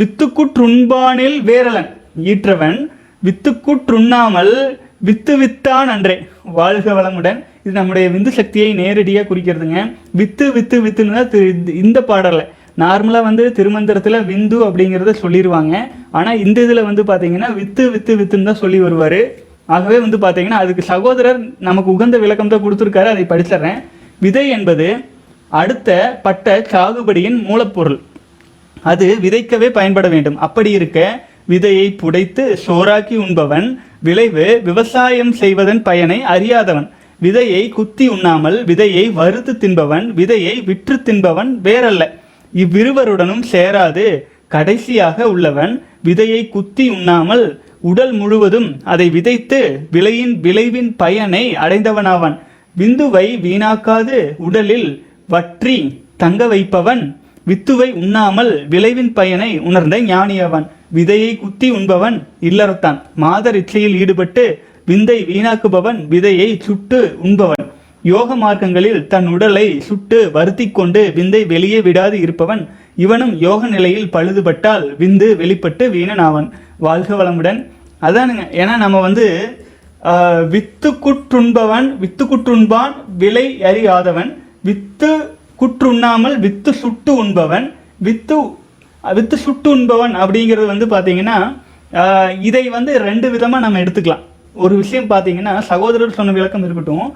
வித்துக்குற்றுண்பானில் 0.00 1.38
வேரலன் 1.48 1.90
ஈற்றவன் 2.32 2.78
வித்துக்குற்றுண்ணாமல் 3.26 4.54
வித்து 5.06 5.32
வித்தான் 5.40 5.90
அன்றே. 5.94 6.16
வாழ்க 6.58 6.86
வளமுடன். 6.98 7.38
இது 7.64 7.72
நம்முடைய 7.78 8.06
விந்து 8.14 8.30
சக்தியை 8.38 8.70
நேரடியாக 8.80 9.28
குறிக்கிறதுங்க. 9.30 9.80
வித்து 10.20 10.46
வித்து 10.56 10.76
வித்துன்னு 10.84 11.18
தான் 11.32 11.74
இந்த 11.82 11.98
பாடலை 12.10 12.44
நார்மலாக 12.82 13.26
வந்து 13.28 13.44
திருமந்திரத்தில் 13.58 14.24
விந்து 14.30 14.56
அப்படிங்கிறத 14.66 15.12
சொல்லிடுவாங்க 15.22 15.74
ஆனால் 16.18 16.40
இந்த 16.44 16.58
இதில் 16.66 16.86
வந்து 16.88 17.02
பார்த்தீங்கன்னா 17.10 17.48
வித்து 17.60 17.84
வித்து 17.94 18.12
வித்துன்னு 18.18 18.48
தான் 18.50 18.62
சொல்லி 18.62 18.78
வருவார். 18.84 19.20
ஆகவே 19.76 19.96
வந்து 20.04 20.18
பார்த்தீங்கன்னா 20.24 20.60
அதுக்கு 20.64 20.82
சகோதரர் 20.90 21.40
நமக்கு 21.68 21.90
உகந்த 21.94 22.18
விளக்கம் 22.24 22.52
தான் 22.52 22.64
கொடுத்துருக்காரு. 22.64 23.08
அதை 23.14 23.24
படிச்சிடுறேன். 23.32 23.80
விதை 24.24 24.44
என்பது 24.56 24.86
அடுத்த 25.60 25.96
பட்ட 26.26 26.56
சாகுபடியின் 26.72 27.38
மூலப்பொருள். 27.48 27.98
அது 28.92 29.06
விதைக்கவே 29.24 29.68
பயன்பட 29.78 30.06
வேண்டும். 30.14 30.38
அப்படி 30.46 30.70
இருக்க 30.78 31.00
விதையை 31.52 31.86
புடைத்து 32.02 32.44
சோறாக்கி 32.66 33.16
உண்பவன் 33.24 33.66
விளைவு 34.06 34.46
விவசாயம் 34.68 35.34
செய்வதன் 35.42 35.82
பயனை 35.88 36.18
அறியாதவன். 36.34 36.88
விதையை 37.26 37.62
குத்தி 37.76 38.06
உண்ணாமல் 38.14 38.58
விதையை 38.70 39.04
வறுத்து 39.18 39.52
தின்பவன் 39.62 40.06
விதையை 40.20 40.54
விற்று 40.68 40.96
தின்பவன் 41.06 41.52
வேறல்ல. 41.68 42.04
இவ்விருவருடனும் 42.54 43.42
சேராது. 43.52 44.18
கடைசியாக 44.48 45.28
உள்ளவன் 45.28 45.86
விதையை 46.04 46.48
குத்தி 46.48 46.88
உண்ணாமல் 46.88 47.62
உடல் 47.80 48.12
முழுவதும் 48.12 48.80
அதை 48.84 49.10
விதைத்து 49.10 49.88
விலையின் 49.92 50.40
விளைவின் 50.40 50.96
பயனை 50.96 51.54
அடைந்தவனாவான். 51.54 52.38
விந்துவை 52.78 53.40
வீணாக்காது. 53.40 54.34
உடலில் 54.36 55.04
வற்றி 55.28 56.02
தங்க 56.16 56.46
வைப்பவன். 56.46 57.20
வித்துவை 57.48 57.92
உண்ணாமல் 57.92 58.66
விளைவின் 58.68 59.12
பயனை 59.12 59.58
உணர்ந்த 59.58 60.00
ஞானியவன். 60.00 60.66
விதையை 60.94 61.38
குத்தி 61.38 61.70
உண்பவன் 61.70 62.26
இல்லறத்தான். 62.40 63.02
மாதர் 63.14 63.56
இச்சையில் 63.56 63.98
ஈடுபட்டு 63.98 64.62
விந்தை 64.86 65.24
வீணாக்குபவன். 65.24 66.06
விதையை 66.10 66.60
சுட்டு 66.60 67.16
உண்பவன். 67.22 67.67
யோக 68.04 68.34
மார்க்கங்களில் 68.42 69.00
தன் 69.12 69.28
உடலை 69.34 69.64
சுட்டு 69.86 70.18
வருத்தி 70.36 70.66
கொண்டு 70.78 71.00
விந்தை 71.16 71.40
வெளியே 71.52 71.80
விடாது 71.86 72.16
இருப்பவன் 72.24 72.62
இவனும் 73.04 73.32
யோக 73.46 73.60
நிலையில் 73.74 74.10
பழுதுபட்டால் 74.14 74.84
விந்து 75.00 75.28
வெளிப்பட்டு 75.40 75.84
வீணனாவன். 75.94 76.48
வாழ்க 76.86 77.10
வளமுடன். 77.20 77.58
அதானுங்க 78.08 78.44
ஏன்னா 78.60 78.74
நம்ம 78.84 79.00
வந்து 79.06 79.26
வித்து 80.54 80.90
குற்றுண்பவன் 81.04 81.88
வித்து 82.02 82.24
குற்றுண்பான் 82.24 82.94
விலை 83.22 83.46
அறியாதவன் 83.70 84.30
வித்து 84.68 85.10
குற்றுண்ணாமல் 85.60 86.36
வித்து 86.44 86.72
சுட்டு 86.82 87.12
உண்பவன் 87.22 87.66
வித்து 88.06 88.36
வித்து 89.16 89.36
சுட்டு 89.46 89.68
உண்பவன் 89.76 90.14
அப்படிங்கிறது 90.22 90.68
வந்து 90.72 90.86
பார்த்தீங்கன்னா 90.94 91.38
இதை 92.48 92.62
வந்து 92.76 92.92
ரெண்டு 93.08 93.26
விதமாக 93.34 93.64
நம்ம 93.64 93.80
எடுத்துக்கலாம். 93.84 94.24
ஒரு 94.64 94.74
விஷயம் 94.82 95.10
பார்த்தீங்கன்னா 95.10 95.54
சகோதரர் 95.70 96.16
சொன்ன 96.18 96.34
விளக்கம் 96.38 96.64
இருக்கட்டும் 96.66 97.08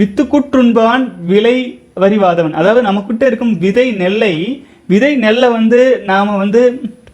வித்துக்குற்றுண்பான் 0.00 1.04
விலை 1.30 1.56
வரிவாதவன். 2.02 2.56
அதாவது 2.60 2.82
நமக்கிட்ட 2.88 3.22
இருக்கும் 3.30 3.54
விதை 3.64 3.86
நெல்லை 4.02 4.34
விதை 4.92 5.12
நெல்லை 5.24 5.48
வந்து 5.58 5.80
நாம் 6.10 6.40
வந்து 6.42 6.60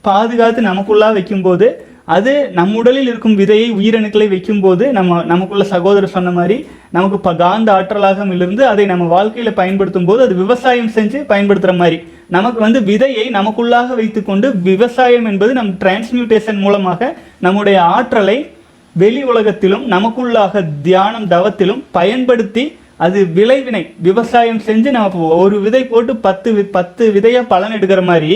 பாதுகாத்து 0.08 0.60
நமக்குள்ளா 0.70 1.08
வைக்கும்போது 1.16 1.66
அது 2.14 2.32
நம் 2.56 2.74
உடலில் 2.80 3.08
இருக்கும் 3.10 3.36
விதையை 3.40 3.68
உயிரணுக்களை 3.78 4.26
வைக்கும்போது 4.32 4.84
நம்ம 4.98 5.16
நமக்குள்ள 5.30 5.64
சகோதரர் 5.72 6.12
சொன்ன 6.16 6.32
மாதிரி 6.36 6.56
நமக்கு 6.96 7.16
இப்போ 7.18 7.32
காந்த 7.40 7.68
ஆற்றலாக 7.76 8.26
இருந்து 8.36 8.62
அதை 8.72 8.84
நம்ம 8.92 9.06
வாழ்க்கையில் 9.14 9.58
பயன்படுத்தும் 9.60 10.06
போது 10.08 10.20
அது 10.26 10.34
விவசாயம் 10.42 10.92
செஞ்சு 10.96 11.20
பயன்படுத்துகிற 11.32 11.74
மாதிரி. 11.80 11.98
நமக்கு 12.36 12.60
வந்து 12.66 12.80
விதையை 12.90 13.24
நமக்குள்ளாக 13.38 13.96
வைத்துக்கொண்டு 14.00 14.46
விவசாயம் 14.70 15.26
என்பது 15.30 15.52
நம் 15.58 15.72
டிரான்ஸ்மியூட்டேஷன் 15.82 16.62
மூலமாக 16.64 17.10
நம்முடைய 17.46 17.78
ஆற்றலை 17.96 18.38
வெளி 18.96 19.22
உலகத்திலும் 19.22 19.84
நமக்குள்ளாக 19.90 20.52
தியானம் 20.82 21.28
தவத்திலும் 21.28 21.82
பயன்படுத்தி 21.90 22.64
அது 22.96 23.24
விளைவினை 23.34 23.82
விவசாயம் 23.98 24.60
செஞ்சு 24.60 24.90
நம்ம 24.90 25.08
ஒரு 25.36 25.60
விதை 25.60 25.84
போட்டு 25.84 26.16
பத்து 26.18 26.52
வி- 26.52 26.70
பத்து 26.70 27.12
விதையாக 27.12 27.46
பலன் 27.46 27.72
எடுக்கிற 27.72 28.02
மாதிரி 28.02 28.30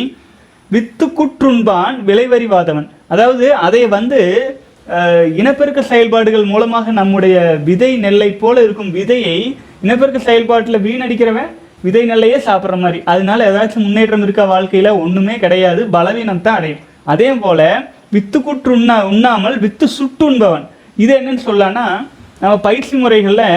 வித்து 0.71 1.07
குற்றுண்பான் 1.11 1.97
விளைவறிவாதவன் 2.07 2.89
அதாவது 3.09 3.47
அதை 3.61 3.87
வந்து 3.89 4.19
இனப்பெருக்க 5.35 5.83
செயல்பாடுகள் 5.83 6.45
மூலமாக 6.45 6.93
நம்முடைய 6.93 7.37
விதை 7.65 7.97
நெல்லை 7.97 8.31
போல 8.35 8.63
இருக்கும் 8.63 8.93
விதையை 8.95 9.37
இனப்பெருக்க 9.83 10.19
செயல்பாட்டில் 10.21 10.85
வீணடிக்கிறவன் 10.87 11.51
விதை 11.83 12.03
நெல்லையே 12.05 12.39
சாப்பிட்ற 12.39 12.79
மாதிரி. 12.79 12.99
அதனால 13.05 13.41
ஏதாச்சும் 13.51 13.85
முன்னேற்றம் 13.85 14.23
இருக்கா 14.23 14.45
வாழ்க்கையில்? 14.45 14.91
ஒன்றுமே 15.01 15.39
கிடையாது. 15.39 15.89
பலவீனம் 15.89 16.41
தான் 16.41 16.57
அடையும். 16.57 16.83
அதே 17.05 17.33
போல 17.35 17.61
வித்து 18.15 18.39
குற்று 18.47 18.71
உண்ணா 18.77 18.97
உண்ணாமல் 19.11 19.57
வித்து 19.65 19.87
சுட்டு 19.97 20.25
உண்பவன். 20.31 20.65
இது 21.03 21.13
என்னன்னு 21.19 21.47
சொல்லலாம்னா 21.49 21.87
நம்ம 22.43 22.55
பயிற்சி 22.67 22.95
முறைகளில் 23.03 23.49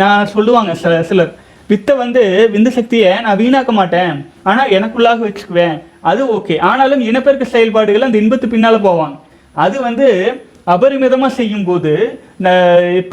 நான் 0.00 0.30
சொல்லுவாங்க 0.34 0.72
சில 0.82 0.92
சிலர். 1.10 1.32
வித்தை 1.70 1.94
வந்து 2.02 2.22
விந்து 2.54 2.70
சக்தியை 2.76 3.10
நான் 3.24 3.38
வீணாக்க 3.42 3.72
மாட்டேன். 3.80 4.14
ஆனால் 4.50 4.72
எனக்குள்ளாக 4.76 5.22
வச்சுக்குவேன். 5.26 5.76
அது 6.10 6.22
ஓகே. 6.36 6.54
ஆனாலும் 6.70 7.04
இனப்பெருக்க 7.08 7.46
செயல்பாடுகள் 7.54 8.06
அந்த 8.08 8.18
இன்பத்து 8.22 8.46
பின்னால் 8.54 8.84
போவாங்க. 8.88 9.16
அது 9.64 9.76
வந்து 9.88 10.08
அபரிமிதமாக 10.72 11.36
செய்யும் 11.38 11.66
போது 11.68 11.92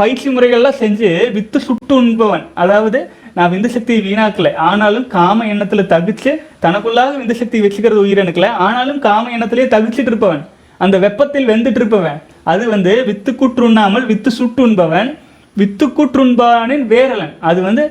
பயிற்சி 0.02 0.28
முறைகள்லாம் 0.34 0.80
செஞ்சு 0.84 1.10
வித்து 1.38 1.60
சுட்டு 1.68 1.94
உண்பவன். 2.02 2.46
அதாவது 2.64 3.00
நான் 3.38 3.52
விந்து 3.54 3.70
சக்தியை 3.76 4.02
வீணாக்கலை. 4.08 4.52
ஆனாலும் 4.70 5.08
காம 5.18 5.46
எண்ணத்தில் 5.54 5.92
தகுச்சு 5.94 6.32
தனக்குள்ளாக 6.66 7.18
விந்து 7.22 7.36
சக்தி 7.42 7.60
வச்சுக்கிறது 7.66 8.06
உயிரணுக்கலை 8.06 8.50
ஆனாலும் 8.68 9.02
காம 9.08 9.32
எண்ணத்திலே 9.38 9.68
தகுச்சிட்டு 9.76 10.12
இருப்பவன். 10.14 10.44
அந்த 10.84 10.96
வெப்பத்தில் 11.06 11.50
வெந்துட்டு 11.52 11.80
இருப்பவன் 11.82 12.20
அது 12.52 12.64
வந்து 12.74 12.92
வித்து 13.10 13.32
குற்றுண்ணாமல் 13.42 14.06
வித்து 14.12 14.32
சுட்டுண்பவன். 14.40 15.10
வித்து 15.60 15.86
குற்றுண்பானின் 15.98 16.86
வேரலன் 16.94 17.34
அது 17.50 17.60
வந்து 17.68 17.84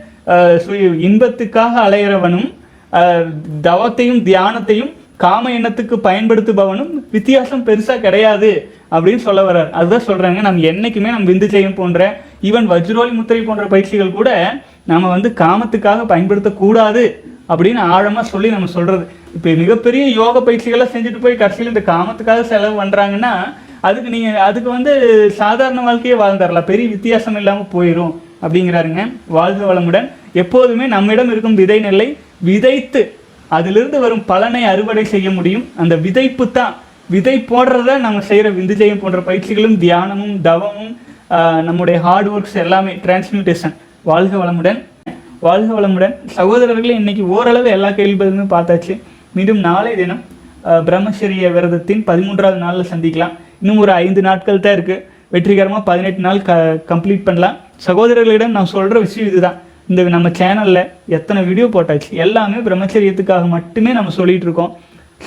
இன்பத்துக்காக 1.08 1.74
அலையிறவனும் 1.86 2.48
தவத்தையும் 3.66 4.22
தியானத்தையும் 4.28 4.92
காம 5.22 5.50
எண்ணத்துக்கு 5.58 5.96
பயன்படுத்துபவனும் 6.06 6.90
வித்தியாசம் 7.14 7.64
பெருசாக 7.68 8.02
கிடையாது 8.04 8.50
அப்படின்னு 8.94 9.22
சொல்ல 9.26 9.40
வர்றார். 9.48 9.70
அதுதான் 9.78 10.06
சொல்கிறாங்க 10.08 10.40
நம்ம 10.46 10.66
என்றைக்குமே 10.70 11.10
நம்ம 11.14 11.28
விந்து 11.30 11.48
செய்யும் 11.54 11.78
போன்ற 11.80 12.08
ஈவன் 12.48 12.68
வஜ்ரோலி 12.72 13.12
முத்திரை 13.16 13.42
போன்ற 13.48 13.64
பயிற்சிகள் 13.72 14.16
கூட 14.18 14.30
நம்ம 14.90 15.08
வந்து 15.14 15.30
காமத்துக்காக 15.42 16.06
பயன்படுத்தக்கூடாது. 16.12 17.04
அப்படின்னு 17.52 17.80
ஆழமாக 17.94 18.24
சொல்லி 18.32 18.48
நம்ம 18.54 18.68
சொல்கிறது 18.76 19.04
இப்போ 19.36 19.50
மிகப்பெரிய 19.62 20.04
யோக 20.20 20.40
பயிற்சிகள்லாம் 20.46 20.92
செஞ்சுட்டு 20.94 21.20
போய் 21.24 21.40
கடைசியில் 21.42 21.72
இந்த 21.72 21.82
காமத்துக்காக 21.90 22.44
செலவு 22.52 22.74
பண்ணுறாங்கன்னா 22.80 23.32
அதுக்கு 23.88 24.08
நீங்கள் 24.14 24.40
அதுக்கு 24.46 24.68
வந்து 24.76 24.92
சாதாரண 25.40 25.82
வாழ்க்கையே 25.88 26.16
வாழ்ந்துடலாம். 26.22 26.68
பெரிய 26.70 26.86
வித்தியாசம் 26.94 27.38
இல்லாமல் 27.40 27.72
போயிடும் 27.74 28.14
அப்படிங்கிறாருங்க 28.44 29.02
வாழ்க 29.36 29.60
வளமுடன். 29.70 30.08
எப்போதுமே 30.42 30.86
நம்மிடம் 30.96 31.30
இருக்கும் 31.34 31.58
விதை 31.60 31.78
நெல்லை 31.86 32.08
விதைத்து 32.48 33.02
அதிலிருந்து 33.56 33.98
வரும் 34.04 34.24
பலனை 34.30 34.62
அறுவடை 34.72 35.04
செய்ய 35.14 35.28
முடியும். 35.38 35.64
அந்த 35.82 35.94
விதைப்பு 36.06 36.44
தான். 36.58 36.74
விதை 37.14 37.36
போடுறத 37.50 37.90
நம்ம 38.06 38.22
செய்கிற 38.30 38.48
விந்துஜயம் 38.58 39.00
போன்ற 39.02 39.20
பயிற்சிகளும் 39.28 39.76
தியானமும் 39.84 40.36
தவமும் 40.48 40.92
நம்முடைய 41.68 41.96
ஹார்ட் 42.06 42.30
ஒர்க்ஸ் 42.34 42.58
எல்லாமே 42.64 42.92
டிரான்ஸ்மியூட்டேஷன் 43.04 43.74
வாழ்க 44.10 44.34
வளமுடன். 44.42 44.78
வாழ்க 45.46 45.70
வளமுடன். 45.74 46.14
சகோதரர்களே 46.36 46.94
இன்னைக்கு 47.00 47.24
ஓரளவு 47.34 47.68
எல்லா 47.74 47.88
கேள்விகளுமே 47.98 48.46
பார்த்தாச்சு. 48.54 48.94
மீண்டும் 49.36 49.60
நாளை 49.66 49.92
தினம் 50.00 50.22
பிரம்மச்சரிய 50.86 51.48
விரதத்தின் 51.56 52.02
பதிமூன்றாவது 52.08 52.58
நாளில் 52.64 52.88
சந்திக்கலாம். 52.92 53.34
இன்னும் 53.60 53.80
ஒரு 53.82 53.92
ஐந்து 54.04 54.22
நாட்கள் 54.26 54.60
தான் 54.64 54.74
இருக்குது 54.76 55.04
வெற்றிகரமாக 55.34 55.82
பதினெட்டு 55.90 56.22
நாள் 56.26 56.42
க 56.48 56.56
கம்ப்ளீட் 56.90 57.24
பண்ணலாம். 57.28 57.56
சகோதரர்களிடம் 57.86 58.56
நான் 58.56 58.72
சொல்கிற 58.74 58.98
விஷயம் 59.06 59.30
இதுதான். 59.30 59.56
இந்த 59.90 60.08
நம்ம 60.16 60.34
சேனலில் 60.40 60.82
எத்தனை 61.18 61.40
வீடியோ 61.48 61.68
போட்டாச்சு 61.76 62.10
எல்லாமே 62.24 62.58
பிரம்மச்சரியத்துக்காக 62.68 63.46
மட்டுமே 63.56 63.92
நம்ம 64.00 64.12
சொல்லிகிட்டு 64.18 64.48
இருக்கோம். 64.48 64.74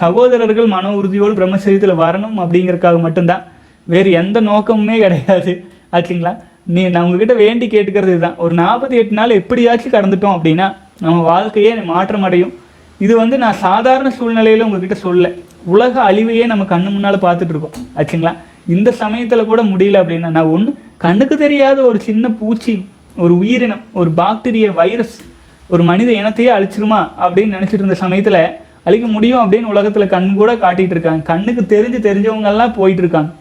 சகோதரர்கள் 0.04 0.72
மன 0.76 0.94
உறுதியோடு 1.00 1.34
பிரம்மச்சரியத்தில் 1.40 2.02
வரணும் 2.06 2.38
அப்படிங்கிறதுக்காக 2.44 3.00
மட்டும்தான். 3.08 3.46
வேறு 3.94 4.10
எந்த 4.24 4.38
நோக்கமுமே 4.52 4.98
கிடையாது. 5.06 5.54
ஆச்சுங்களா? 5.98 6.34
நீ 6.66 6.90
நான் 6.90 7.04
உங்ககிட்ட 7.04 7.34
வேண்டி 7.34 7.68
கேட்டுக்கிறது 7.68 8.12
இதுதான். 8.12 8.36
ஒரு 8.36 8.56
நாற்பத்தி 8.56 8.92
எட்டு 8.92 9.14
நாள் 9.14 9.30
எப்படியாச்சும் 9.30 9.92
கடந்துட்டோம் 9.92 10.36
அப்படின்னா 10.38 10.76
நம்ம 11.00 11.22
வாழ்க்கையே 11.22 11.74
மாற்றம் 11.74 12.24
அடையும் 12.24 12.54
இது 13.00 13.18
வந்து 13.18 13.38
நான் 13.38 13.54
சாதாரண 13.54 14.10
சூழ்நிலையில் 14.10 14.64
உங்ககிட்ட 14.64 14.96
சொல்ல. 14.96 15.32
உலக 15.66 16.12
அழிவையே 16.12 16.46
நம்ம 16.46 16.64
கண்ணு 16.64 16.92
முன்னால் 16.92 17.18
பார்த்துட்டு 17.18 17.54
இருக்கோம். 17.54 17.76
ஆச்சுங்களா? 17.98 18.36
இந்த 18.68 18.92
சமயத்தில் 18.92 19.46
கூட 19.46 19.64
முடியல 19.64 20.02
அப்படின்னா 20.02 20.30
நான் 20.30 20.52
ஒன்று 20.56 20.74
கண்ணுக்கு 20.98 21.38
தெரியாத 21.38 21.82
ஒரு 21.82 22.00
சின்ன 22.00 22.30
பூச்சி 22.30 22.86
ஒரு 23.18 23.38
உயிரினம் 23.38 23.82
ஒரு 23.94 24.10
பாக்டீரிய 24.18 24.74
வைரஸ் 24.74 25.22
ஒரு 25.68 25.84
மனித 25.84 26.12
இனத்தையே 26.12 26.52
அழிச்சிருமா 26.52 27.00
அப்படின்னு 27.22 27.56
நினைச்சிட்டு 27.58 27.74
இருந்த 27.74 27.94
சமயத்தில் 27.94 28.44
அழிக்க 28.84 29.08
முடியும் 29.08 29.52
அப்படின்னு 29.52 29.72
உலகத்தில் 29.74 30.08
கண் 30.08 30.36
கூட 30.36 30.54
காட்டிகிட்டு 30.54 30.96
இருக்காங்க. 30.98 31.24
கண்ணுக்கு 31.24 31.62
தெரிஞ்சு 31.74 32.00
தெரிஞ்சவங்கள்லாம் 32.08 32.74
போயிட்டு 32.74 33.02
இருக்காங்க. 33.02 33.32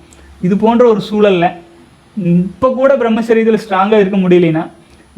இது 0.42 0.56
போன்ற 0.56 0.88
ஒரு 0.88 1.02
சூழல்ல 1.10 1.52
இப்போ 2.16 2.68
கூட 2.78 2.92
பிரம்மச்சரியத்தில் 3.02 3.62
ஸ்ட்ராங்காக 3.64 4.02
இருக்க 4.02 4.18
முடியலனா 4.24 4.64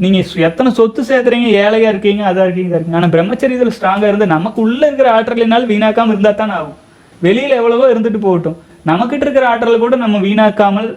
நீங்கள் 0.02 0.44
எத்தனை 0.48 0.70
சொத்து 0.78 1.00
சேர்த்துறீங்க 1.09 1.48
ஏழையாக 1.62 1.92
இருக்கீங்க 1.92 2.22
அதாக 2.31 2.44
இருக்கீங்க 2.46 2.74
இருக்கீங்க. 2.76 2.98
ஆனால் 3.00 3.12
பிரம்மச்சரியத்தில் 3.14 3.74
ஸ்ட்ராங்காக 3.76 4.11
இருந்து 4.11 4.28
நமக்கு 4.35 4.59
உள்ளே 4.66 4.85
இருக்கிற 4.88 5.09
ஆற்றலினால் 5.16 5.66
வீணாக்காமல் 5.72 6.14
இருந்தால் 6.14 6.38
தான் 6.42 6.55
ஆகும். 6.59 6.76
வெளியில் 7.26 7.59
எவ்வளவோ 7.61 7.87
இருந்துட்டு 7.92 8.20
போகட்டும். 8.26 8.59
நமக்கிட்ட 8.90 9.24
இருக்கிற 9.26 9.46
ஆற்றலை 9.52 9.78
கூட 9.85 9.96
நம்ம 10.05 10.20
வீணாக்காமல் 10.26 10.88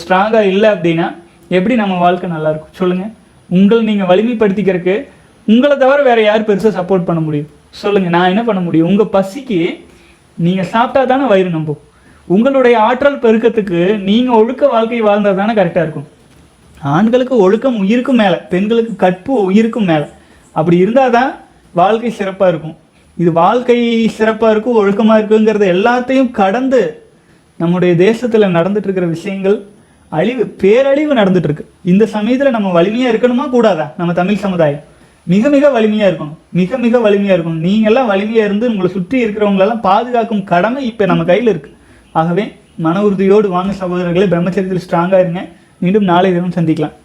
ஸ்ட்ராங்காக 0.00 0.50
இல்லை 0.52 0.68
அப்படின்னா 0.74 1.06
எப்படி 1.56 1.74
நம்ம 1.82 1.94
வாழ்க்கை 2.04 2.28
நல்லா 2.36 2.50
இருக்கும்? 2.52 2.74
சொல்லுங்கள் 2.80 3.12
உங்களை 3.50 3.82
நீங்கள் 3.90 4.10
வலிமைப்படுத்திக்கிறதுக்கு 4.10 4.96
உங்களை 5.46 5.74
தவிர 5.82 6.00
வேறு 6.08 6.22
யார் 6.28 6.48
பெருசாக 6.48 6.74
சப்போர்ட் 6.78 7.08
பண்ண 7.08 7.20
முடியும்? 7.26 7.50
சொல்லுங்கள் 7.82 8.14
நான் 8.16 8.32
என்ன 8.32 8.42
பண்ண 8.48 8.60
முடியும்? 8.66 8.88
உங்கள் 8.90 9.12
பசிக்கு 9.14 9.60
நீங்கள் 10.46 10.68
சாப்பிட்டா 10.74 11.00
தானே 11.12 11.24
வயிறு 11.32 11.50
நம்பும். 11.56 11.80
உங்களுடைய 12.34 12.74
ஆற்றல் 12.88 13.22
பெருக்கத்துக்கு 13.22 13.78
நீங்கள் 14.08 14.38
ஒழுக்க 14.40 14.64
வாழ்க்கை 14.74 15.00
வாழ்ந்தால் 15.06 15.38
தானே 15.40 15.52
கரெக்டாக 15.58 15.84
இருக்கும். 15.86 16.08
ஆண்களுக்கு 16.96 17.34
ஒழுக்கம் 17.44 17.78
உயிருக்கும் 17.82 18.20
மேலே 18.22 18.36
பெண்களுக்கு 18.52 18.92
கற்பு 19.04 19.32
உயிருக்கும் 19.48 19.88
மேலே. 19.90 20.06
அப்படி 20.58 20.76
இருந்தால் 20.82 21.14
தான் 21.16 21.30
வாழ்க்கை 21.80 22.10
சிறப்பாக 22.18 22.50
இருக்கும். 22.52 22.76
இது 23.22 23.30
வாழ்க்கை 23.40 23.78
சிறப்பாக 24.18 24.52
இருக்கும் 24.54 24.78
ஒழுக்கமாக 24.82 25.18
இருக்குங்கிறது 25.20 25.66
எல்லாத்தையும் 25.76 26.30
கடந்து 26.40 26.80
நம்முடைய 27.62 27.92
தேசத்தில் 28.04 28.54
நடந்துட்டுருக்கிற 28.56 29.08
விஷயங்கள் 29.16 29.58
அழிவு 30.18 30.44
பேரழிவு 30.62 31.12
நடந்துட்டுருக்கு 31.20 31.66
இந்த 31.92 32.04
சமயத்தில் 32.14 32.54
நம்ம 32.56 32.70
வலிமையாக 32.78 33.12
இருக்கணுமா? 33.12 33.44
கூடாதா? 33.56 33.86
நம்ம 33.98 34.12
தமிழ் 34.20 34.44
சமுதாயம். 34.46 34.84
மிக 35.32 35.48
மிக 35.56 35.64
வலிமையாக 35.76 36.10
இருக்கணும். 36.10 36.38
மிக 36.60 36.78
மிக 36.86 36.98
வலிமையாக 37.08 37.36
இருக்கணும். 37.36 37.60
நீங்கள்லாம் 37.68 38.10
வலிமையாக 38.12 38.48
இருந்து 38.48 38.70
உங்களை 38.72 38.90
சுற்றி 38.96 39.18
இருக்கிறவங்களெல்லாம் 39.24 39.84
பாதுகாக்கும் 39.90 40.46
கடமை 40.54 40.82
இப்போ 40.92 41.06
நம்ம 41.12 41.24
கையில் 41.32 41.52
இருக்குது 41.54 41.76
ஆகவே 42.12 42.44
மன 42.76 43.02
உறுதியோடு 43.04 43.48
வாங்க 43.48 43.72
சகோதரர்களே 43.72 44.26
பிரம்மச்சரியத்தில் 44.26 44.84
ஸ்ட்ராங்காக 44.86 45.20
இருங்க. 45.20 45.48
மீண்டும் 45.78 46.02
நாளை 46.02 46.32
தினம் 46.32 46.56
சந்திக்கலாம். 46.58 46.96